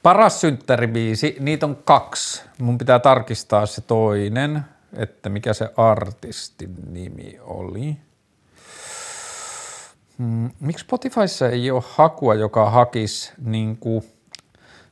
paras 0.03 0.41
synttäribiisi, 0.41 1.37
niitä 1.39 1.65
on 1.65 1.75
kaksi. 1.75 2.43
Mun 2.57 2.77
pitää 2.77 2.99
tarkistaa 2.99 3.65
se 3.65 3.81
toinen 3.81 4.65
että 4.93 5.29
mikä 5.29 5.53
se 5.53 5.69
artistin 5.77 6.75
nimi 6.93 7.39
oli. 7.41 7.97
Hmm, 10.17 10.51
miksi 10.59 10.83
Spotifyssa 10.83 11.49
ei 11.49 11.71
ole 11.71 11.83
hakua, 11.85 12.35
joka 12.35 12.69
hakisi 12.69 13.31
niin 13.37 13.77
kuin 13.77 14.03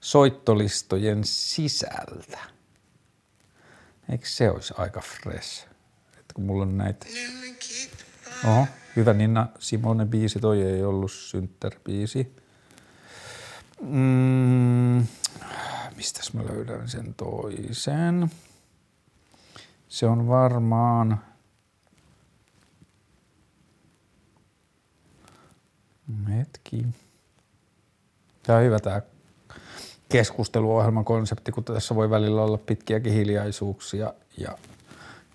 soittolistojen 0.02 1.24
sisältä? 1.24 2.40
Eikö 4.10 4.26
se 4.28 4.52
olisi 4.52 4.74
aika 4.78 5.02
fresh? 5.02 5.68
Että 6.20 6.34
kun 6.34 6.44
mulla 6.44 6.64
on 6.64 6.78
näitä... 6.78 7.06
Oho, 8.48 8.68
hyvä 8.96 9.14
Ninna 9.14 9.48
Simone 9.60 10.06
biisi, 10.06 10.40
toi 10.40 10.62
ei 10.62 10.84
ollut 10.84 11.12
synttärbiisi. 11.12 12.36
Mm, 13.82 15.08
mistäs 15.96 16.34
mä 16.34 16.42
löydän 16.46 16.90
sen 16.90 17.14
toisen? 17.14 18.32
Se 19.92 20.08
on 20.08 20.28
varmaan 20.28 21.22
hetki. 26.30 26.86
Tämä 28.44 28.60
on 28.60 28.66
hyvä 28.66 28.80
tämä 28.80 29.02
keskusteluohjelman 30.10 31.06
konsepti, 31.06 31.52
kun 31.52 31.64
tässä 31.64 31.96
voi 31.96 32.10
välillä 32.10 32.42
olla 32.42 32.58
pitkiäkin 32.58 33.14
hiljaisuuksia 33.14 34.14
ja 34.38 34.58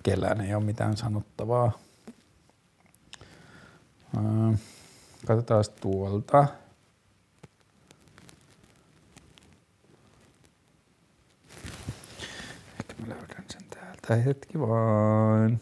kellään 0.03 0.41
ei 0.41 0.55
ole 0.55 0.65
mitään 0.65 0.97
sanottavaa. 0.97 1.73
Katsotaan 5.27 5.65
tuolta. 5.81 6.47
Odottaa 14.07 14.25
hetki 14.25 14.61
vaan. 14.61 15.61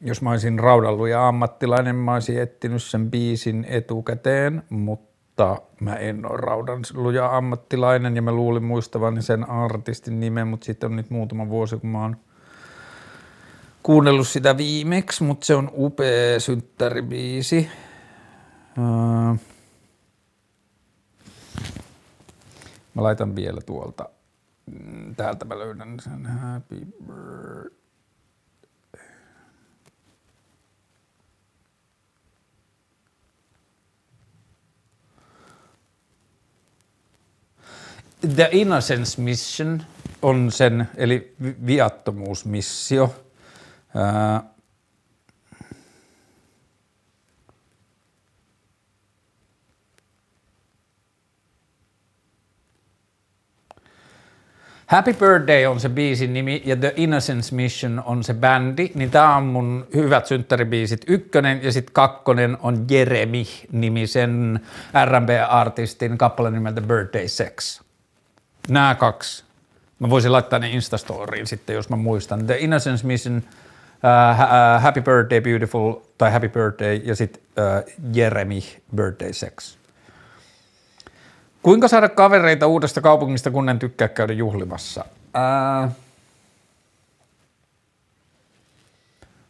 Jos 0.00 0.22
mä 0.22 0.30
olisin 0.30 0.58
raudalluja 0.58 1.28
ammattilainen, 1.28 1.96
mä 1.96 2.14
olisin 2.14 2.40
etsinyt 2.40 2.82
sen 2.82 3.10
biisin 3.10 3.66
etukäteen, 3.68 4.62
mutta 4.70 5.62
mä 5.80 5.96
en 5.96 6.26
ole 6.26 6.36
raudanluja 6.36 7.36
ammattilainen 7.36 8.16
ja 8.16 8.22
mä 8.22 8.32
luulin 8.32 8.64
muistavani 8.64 9.22
sen 9.22 9.50
artistin 9.50 10.20
nimen, 10.20 10.48
mutta 10.48 10.64
sitten 10.64 10.90
on 10.90 10.96
nyt 10.96 11.10
muutama 11.10 11.48
vuosi, 11.48 11.76
kun 11.76 11.90
mä 11.90 12.02
oon– 12.02 12.16
kuunnellut 13.82 14.28
sitä 14.28 14.56
viimeksi, 14.56 15.24
mutta 15.24 15.46
se 15.46 15.54
on 15.54 15.70
upea 15.74 16.40
synttäribiisi. 16.40 17.68
Öö. 18.78 19.34
Mä 22.94 23.02
laitan 23.02 23.36
vielä 23.36 23.60
tuolta, 23.60 24.08
mm, 24.66 25.14
täältä 25.14 25.44
mä 25.44 25.58
löydän 25.58 26.00
sen 26.00 26.26
Happy 26.26 26.86
Birthday. 27.06 27.80
The 38.36 38.48
Innocence 38.52 39.22
Mission 39.22 39.82
on 40.22 40.52
sen, 40.52 40.88
eli 40.96 41.34
viattomuusmissio– 41.66 43.14
Happy 54.90 55.14
Birthday 55.14 55.66
on 55.66 55.80
se 55.80 55.88
biisin 55.88 56.32
nimi 56.32 56.62
ja 56.64 56.76
The 56.76 56.92
Innocence 56.96 57.54
Mission 57.54 58.02
on 58.06 58.24
se 58.24 58.34
bändi, 58.34 58.90
niin 58.94 59.10
tää 59.10 59.36
on 59.36 59.42
mun 59.46 59.86
hyvät 59.94 60.26
synttäribiisit. 60.26 61.00
Ykkönen 61.06 61.62
ja 61.62 61.72
sitten 61.72 61.92
kakkonen 61.94 62.58
on 62.60 62.86
Jeremy-nimisen 62.90 64.60
R&B-artistin 65.04 66.18
kappale 66.18 66.50
nimeltä 66.50 66.80
Birthday 66.80 67.28
Sex. 67.28 67.80
Nämä 68.68 68.94
kaksi. 68.94 69.44
Mä 69.98 70.10
voisin 70.10 70.32
laittaa 70.32 70.58
ne 70.58 70.70
Instastoriin 70.70 71.46
sitten, 71.46 71.74
jos 71.74 71.88
mä 71.88 71.96
muistan. 71.96 72.46
The 72.46 72.56
Innocence 72.58 73.06
Mission, 73.06 73.42
uh, 74.02 74.82
Happy 74.82 75.00
Birthday 75.00 75.40
Beautiful 75.40 75.94
tai 76.18 76.32
Happy 76.32 76.48
Birthday 76.48 77.00
ja 77.04 77.16
sitten 77.16 77.42
uh, 77.42 77.92
Jeremy 78.12 78.60
Birthday 78.96 79.32
Sex. 79.32 79.76
Kuinka 81.62 81.88
saada 81.88 82.08
kavereita 82.08 82.66
uudesta 82.66 83.00
kaupungista, 83.00 83.50
kun 83.50 83.68
en 83.68 83.78
tykkää 83.78 84.08
käydä 84.08 84.32
juhlimassa? 84.32 85.04
Ää, 85.34 85.90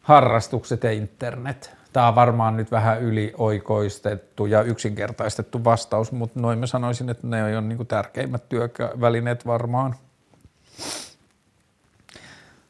harrastukset 0.03 0.85
ja 0.85 0.91
internet. 0.91 1.71
Tämä 1.93 2.09
on 2.09 2.15
varmaan 2.15 2.57
nyt 2.57 2.71
vähän 2.71 3.03
ylioikoistettu 3.03 4.47
ja 4.47 4.63
yksinkertaistettu 4.63 5.65
vastaus, 5.65 6.13
mutta 6.13 6.41
noin 6.41 6.59
mä 6.59 6.67
sanoisin, 6.67 7.09
että 7.09 7.27
ne 7.27 7.57
on 7.57 7.69
niin 7.69 7.87
tärkeimmät 7.87 8.49
työvälineet 8.49 9.47
varmaan. 9.47 9.95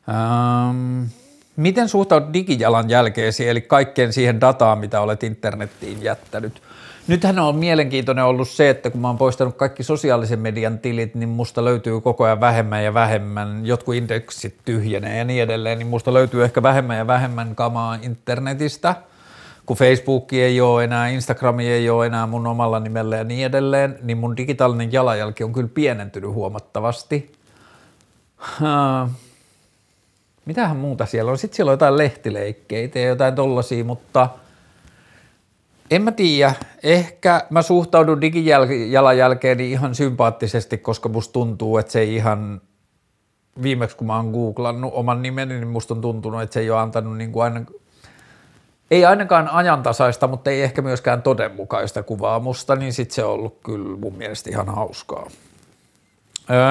Ähm, 0.09 1.05
miten 1.57 1.89
suhtaudut 1.89 2.33
digijalanjälkeesi, 2.33 3.49
eli 3.49 3.61
kaikkeen 3.61 4.13
siihen 4.13 4.41
dataan, 4.41 4.79
mitä 4.79 5.01
olet 5.01 5.23
internettiin 5.23 6.03
jättänyt? 6.03 6.63
Nythän 7.09 7.39
on 7.39 7.57
mielenkiintoinen 7.57 8.25
ollut 8.25 8.49
se, 8.49 8.71
että 8.71 8.91
kun 8.91 9.01
mä 9.01 9.09
oon 9.09 9.19
poistanut 9.19 9.57
kaikki 9.57 9.83
sosiaalisen 9.83 10.39
median 10.39 10.79
tilit, 10.79 11.15
niin 11.15 11.29
musta 11.29 11.65
löytyy 11.65 12.01
koko 12.01 12.25
ajan 12.25 12.41
vähemmän 12.41 12.85
ja 12.85 12.95
vähemmän, 12.95 13.67
jotkut 13.67 13.95
indeksit 13.95 14.55
tyhjenee 14.65 15.19
ja 15.19 15.25
niin 15.25 15.43
edelleen, 15.43 15.79
niin 15.79 15.87
musta 15.87 16.15
löytyy 16.15 16.45
ehkä 16.45 16.63
vähemmän 16.63 16.97
ja 16.97 17.07
vähemmän 17.07 17.55
kamaa 17.55 17.99
internetistä, 18.03 18.95
kun 19.67 19.77
Facebook 19.77 20.33
ei 20.33 20.61
ole 20.61 20.85
enää, 20.85 21.09
Instagram 21.09 21.61
ei 21.61 21.91
ole 21.91 22.07
enää 22.07 22.27
mun 22.27 22.47
omalla 22.47 22.81
nimellä 22.81 23.17
ja 23.17 23.25
niin 23.25 23.47
edelleen, 23.47 23.99
niin 24.03 24.19
mun 24.19 24.37
digitaalinen 24.37 24.93
jalanjälki 24.93 25.45
on 25.45 25.53
kyllä 25.53 25.71
pienentynyt 25.75 26.31
huomattavasti. 26.31 27.33
Uh, 28.63 29.11
mitähän 30.45 30.77
muuta 30.77 31.07
siellä 31.07 31.31
on? 31.31 31.39
Sitten 31.39 31.57
siellä 31.57 31.71
on 31.71 31.75
jotain 31.75 31.99
lehtileikkeitä 31.99 32.99
ja 32.99 33.09
jotain 33.09 33.35
tollasia, 33.35 33.85
mutta– 33.85 34.29
en 35.91 36.03
mä 36.03 36.13
tiedä. 36.13 36.55
Ehkä 36.83 37.47
mä 37.51 37.63
suhtaudun 37.63 38.21
digijalanjälkeeni 38.21 39.73
ihan 39.73 39.95
sympaattisesti, 39.95 40.79
koska 40.79 41.09
musta 41.09 41.33
tuntuu, 41.33 41.79
että 41.79 41.93
se 41.93 42.01
ei 42.01 42.15
ihan 42.15 42.61
viimeksi 43.63 43.97
kun 43.97 44.07
mä 44.07 44.17
oon 44.17 44.31
googlannut 44.31 44.95
oman 44.95 45.23
nimeni, 45.23 45.55
niin 45.55 45.69
musta 45.69 45.95
on 45.95 46.01
tuntunut, 46.01 46.43
että 46.43 46.55
se 46.55 46.61
ei 46.61 46.71
ole 46.71 46.81
antanut 46.81 47.17
niin 47.17 47.33
kuin 47.33 47.45
aina, 47.45 47.61
ei 48.91 49.05
ainakaan 49.05 49.49
ajantasaista, 49.49 50.29
mutta 50.29 50.51
ei 50.51 50.63
ehkä 50.63 50.83
myöskään 50.83 51.23
todenmukaista 51.23 52.03
kuvaa 52.03 52.41
musta, 52.41 52.77
niin 52.77 52.93
sit 52.93 53.11
se 53.11 53.25
on 53.25 53.33
ollut 53.33 53.59
kyllä 53.65 53.97
mun 53.97 54.15
mielestä 54.17 54.51
ihan 54.51 54.69
hauskaa. 54.69 55.31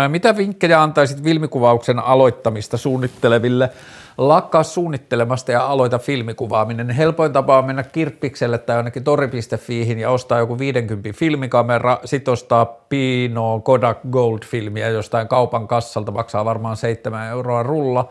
Mitä 0.08 0.38
vinkkejä 0.38 0.82
antaisit 0.82 1.24
filmikuvauksen 1.24 2.00
aloittamista 2.00 2.78
suunnitteleville 2.78 3.70
lakkaa 4.18 4.64
suunnittelemasta 4.64 5.52
ja 5.52 5.66
aloita 5.66 6.00
filmikuvaaminen. 6.00 6.90
Helpoin 6.90 7.34
tapa 7.34 7.58
on 7.58 7.66
mennä 7.66 7.84
kirppikselle 7.84 8.58
tai 8.58 8.78
ainakin 8.78 9.04
tori.fiihin 9.04 10.00
ja 10.00 10.10
ostaa 10.10 10.40
joku 10.40 10.60
50 10.60 11.10
filmikamera, 11.14 12.00
sit 12.06 12.28
ostaa 12.28 12.66
Pino 12.66 13.60
Kodak 13.60 13.98
Gold-filmiä 14.12 14.88
jostain 14.88 15.28
kaupan 15.28 15.68
kassalta, 15.68 16.12
maksaa 16.12 16.46
varmaan 16.46 16.78
7 16.78 17.28
euroa 17.28 17.64
rulla. 17.64 18.10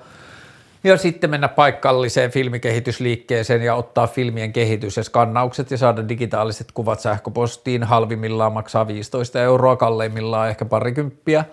Ja 0.89 0.97
sitten 0.97 1.31
mennä 1.31 1.49
paikalliseen 1.49 2.31
filmikehitysliikkeeseen 2.31 3.63
ja 3.63 3.75
ottaa 3.75 4.07
filmien 4.07 4.53
kehitys 4.53 4.97
ja 4.97 5.05
skannaukset 5.05 5.71
ja 5.71 5.79
saada 5.79 6.09
digitaaliset 6.09 6.73
kuvat 6.73 7.01
sähköpostiin. 7.01 7.85
Halvimmillaan 7.85 8.53
maksaa 8.53 8.87
15 8.87 9.41
euroa, 9.41 9.77
kalleimmillaan 9.77 10.49
ehkä 10.49 10.65
parikymppiä. 10.65 11.45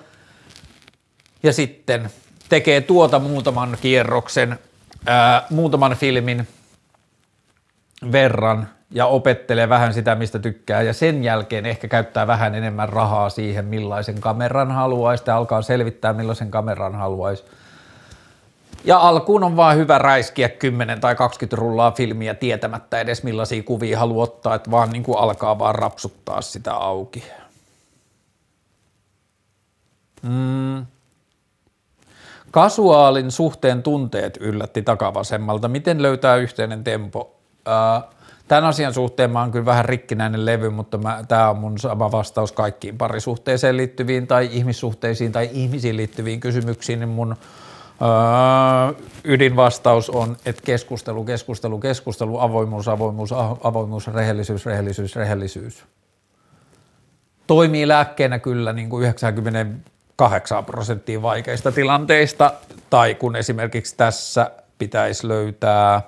Ja 1.43 1.53
sitten 1.53 2.09
tekee 2.49 2.81
tuota 2.81 3.19
muutaman 3.19 3.77
kierroksen, 3.81 4.59
ää, 5.05 5.45
muutaman 5.49 5.95
filmin 5.95 6.47
verran 8.11 8.69
ja 8.91 9.05
opettelee 9.05 9.69
vähän 9.69 9.93
sitä, 9.93 10.15
mistä 10.15 10.39
tykkää 10.39 10.81
ja 10.81 10.93
sen 10.93 11.23
jälkeen 11.23 11.65
ehkä 11.65 11.87
käyttää 11.87 12.27
vähän 12.27 12.55
enemmän 12.55 12.89
rahaa 12.89 13.29
siihen, 13.29 13.65
millaisen 13.65 14.21
kameran 14.21 14.71
haluaisi 14.71 15.23
ja 15.27 15.37
alkaa 15.37 15.61
selvittää, 15.61 16.13
millaisen 16.13 16.51
kameran 16.51 16.95
haluaisi. 16.95 17.43
Ja 18.83 18.97
alkuun 18.97 19.43
on 19.43 19.55
vaan 19.55 19.77
hyvä 19.77 19.97
räiskiä 19.97 20.49
10 20.49 21.01
tai 21.01 21.15
20 21.15 21.55
rullaa 21.55 21.91
filmiä 21.91 22.33
tietämättä 22.33 22.99
edes 22.99 23.23
millaisia 23.23 23.63
kuvia 23.63 23.99
haluaa 23.99 24.23
ottaa, 24.23 24.55
että 24.55 24.71
vaan 24.71 24.89
niin 24.89 25.03
kuin 25.03 25.17
alkaa 25.17 25.59
vaan 25.59 25.75
rapsuttaa 25.75 26.41
sitä 26.41 26.73
auki. 26.73 27.23
Mm. 30.21 30.85
Kasuaalin 32.51 33.31
suhteen 33.31 33.83
tunteet 33.83 34.37
yllätti 34.37 34.81
takavasemmalta. 34.81 35.67
Miten 35.67 36.01
löytää 36.01 36.35
yhteinen 36.35 36.83
tempo? 36.83 37.35
Tämän 38.47 38.65
asian 38.65 38.93
suhteen 38.93 39.31
mä 39.31 39.39
oon 39.39 39.51
kyllä 39.51 39.65
vähän 39.65 39.85
rikkinäinen 39.85 40.45
levy, 40.45 40.69
mutta 40.69 40.99
tämä 41.27 41.49
on 41.49 41.57
mun 41.57 41.79
sama 41.79 42.11
vastaus 42.11 42.51
kaikkiin 42.51 42.97
parisuhteeseen 42.97 43.77
liittyviin 43.77 44.27
tai 44.27 44.49
ihmissuhteisiin 44.51 45.31
tai 45.31 45.49
ihmisiin 45.53 45.97
liittyviin 45.97 46.39
kysymyksiin, 46.39 46.99
niin 46.99 47.09
mun 47.09 47.35
öö, 48.01 49.03
ydinvastaus 49.23 50.09
on, 50.09 50.37
että 50.45 50.61
keskustelu, 50.65 51.23
keskustelu, 51.23 51.79
keskustelu, 51.79 52.39
avoimuus, 52.39 52.87
avoimuus, 52.87 53.33
avoimuus, 53.63 54.07
rehellisyys, 54.07 54.65
rehellisyys, 54.65 55.15
rehellisyys. 55.15 55.85
Toimii 57.47 57.87
lääkkeenä 57.87 58.39
kyllä 58.39 58.73
niin 58.73 58.89
kuin 58.89 59.03
90 59.03 59.65
8 60.15 60.65
prosenttia 60.65 61.21
vaikeista 61.21 61.71
tilanteista, 61.71 62.53
tai 62.89 63.15
kun 63.15 63.35
esimerkiksi 63.35 63.97
tässä 63.97 64.51
pitäisi 64.77 65.27
löytää 65.27 66.01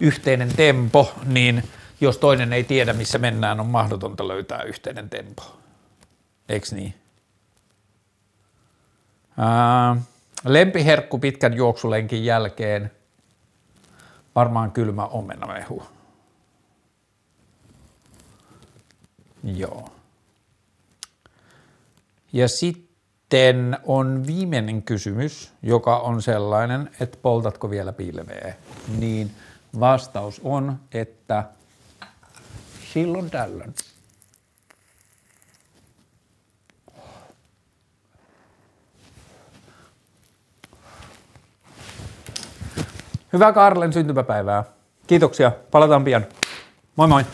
yhteinen 0.00 0.56
tempo, 0.56 1.12
niin 1.24 1.62
jos 2.00 2.18
toinen 2.18 2.52
ei 2.52 2.64
tiedä, 2.64 2.92
missä 2.92 3.18
mennään, 3.18 3.60
on 3.60 3.66
mahdotonta 3.66 4.28
löytää 4.28 4.62
yhteinen 4.62 5.10
tempo. 5.10 5.42
Eikö 6.48 6.66
niin? 6.72 6.94
Ää, 9.38 9.96
lempiherkku 10.46 11.18
pitkän 11.18 11.54
juoksulenkin 11.54 12.24
jälkeen, 12.24 12.90
varmaan 14.34 14.72
kylmä 14.72 15.06
omenamehu. 15.06 15.82
Joo. 19.44 19.88
Ja 22.32 22.48
sitten 22.48 23.78
on 23.84 24.26
viimeinen 24.26 24.82
kysymys, 24.82 25.52
joka 25.62 25.98
on 25.98 26.22
sellainen, 26.22 26.90
että 27.00 27.18
poltatko 27.22 27.70
vielä 27.70 27.92
pilveä, 27.92 28.54
niin 28.98 29.30
vastaus 29.80 30.40
on, 30.44 30.78
että 30.92 31.44
silloin 32.92 33.30
tällöin. 33.30 33.74
Hyvää 43.36 43.52
Karlen 43.52 43.92
syntymäpäivää. 43.92 44.64
Kiitoksia. 45.06 45.52
Palataan 45.70 46.04
pian. 46.04 46.26
Moi 46.96 47.08
moi. 47.08 47.24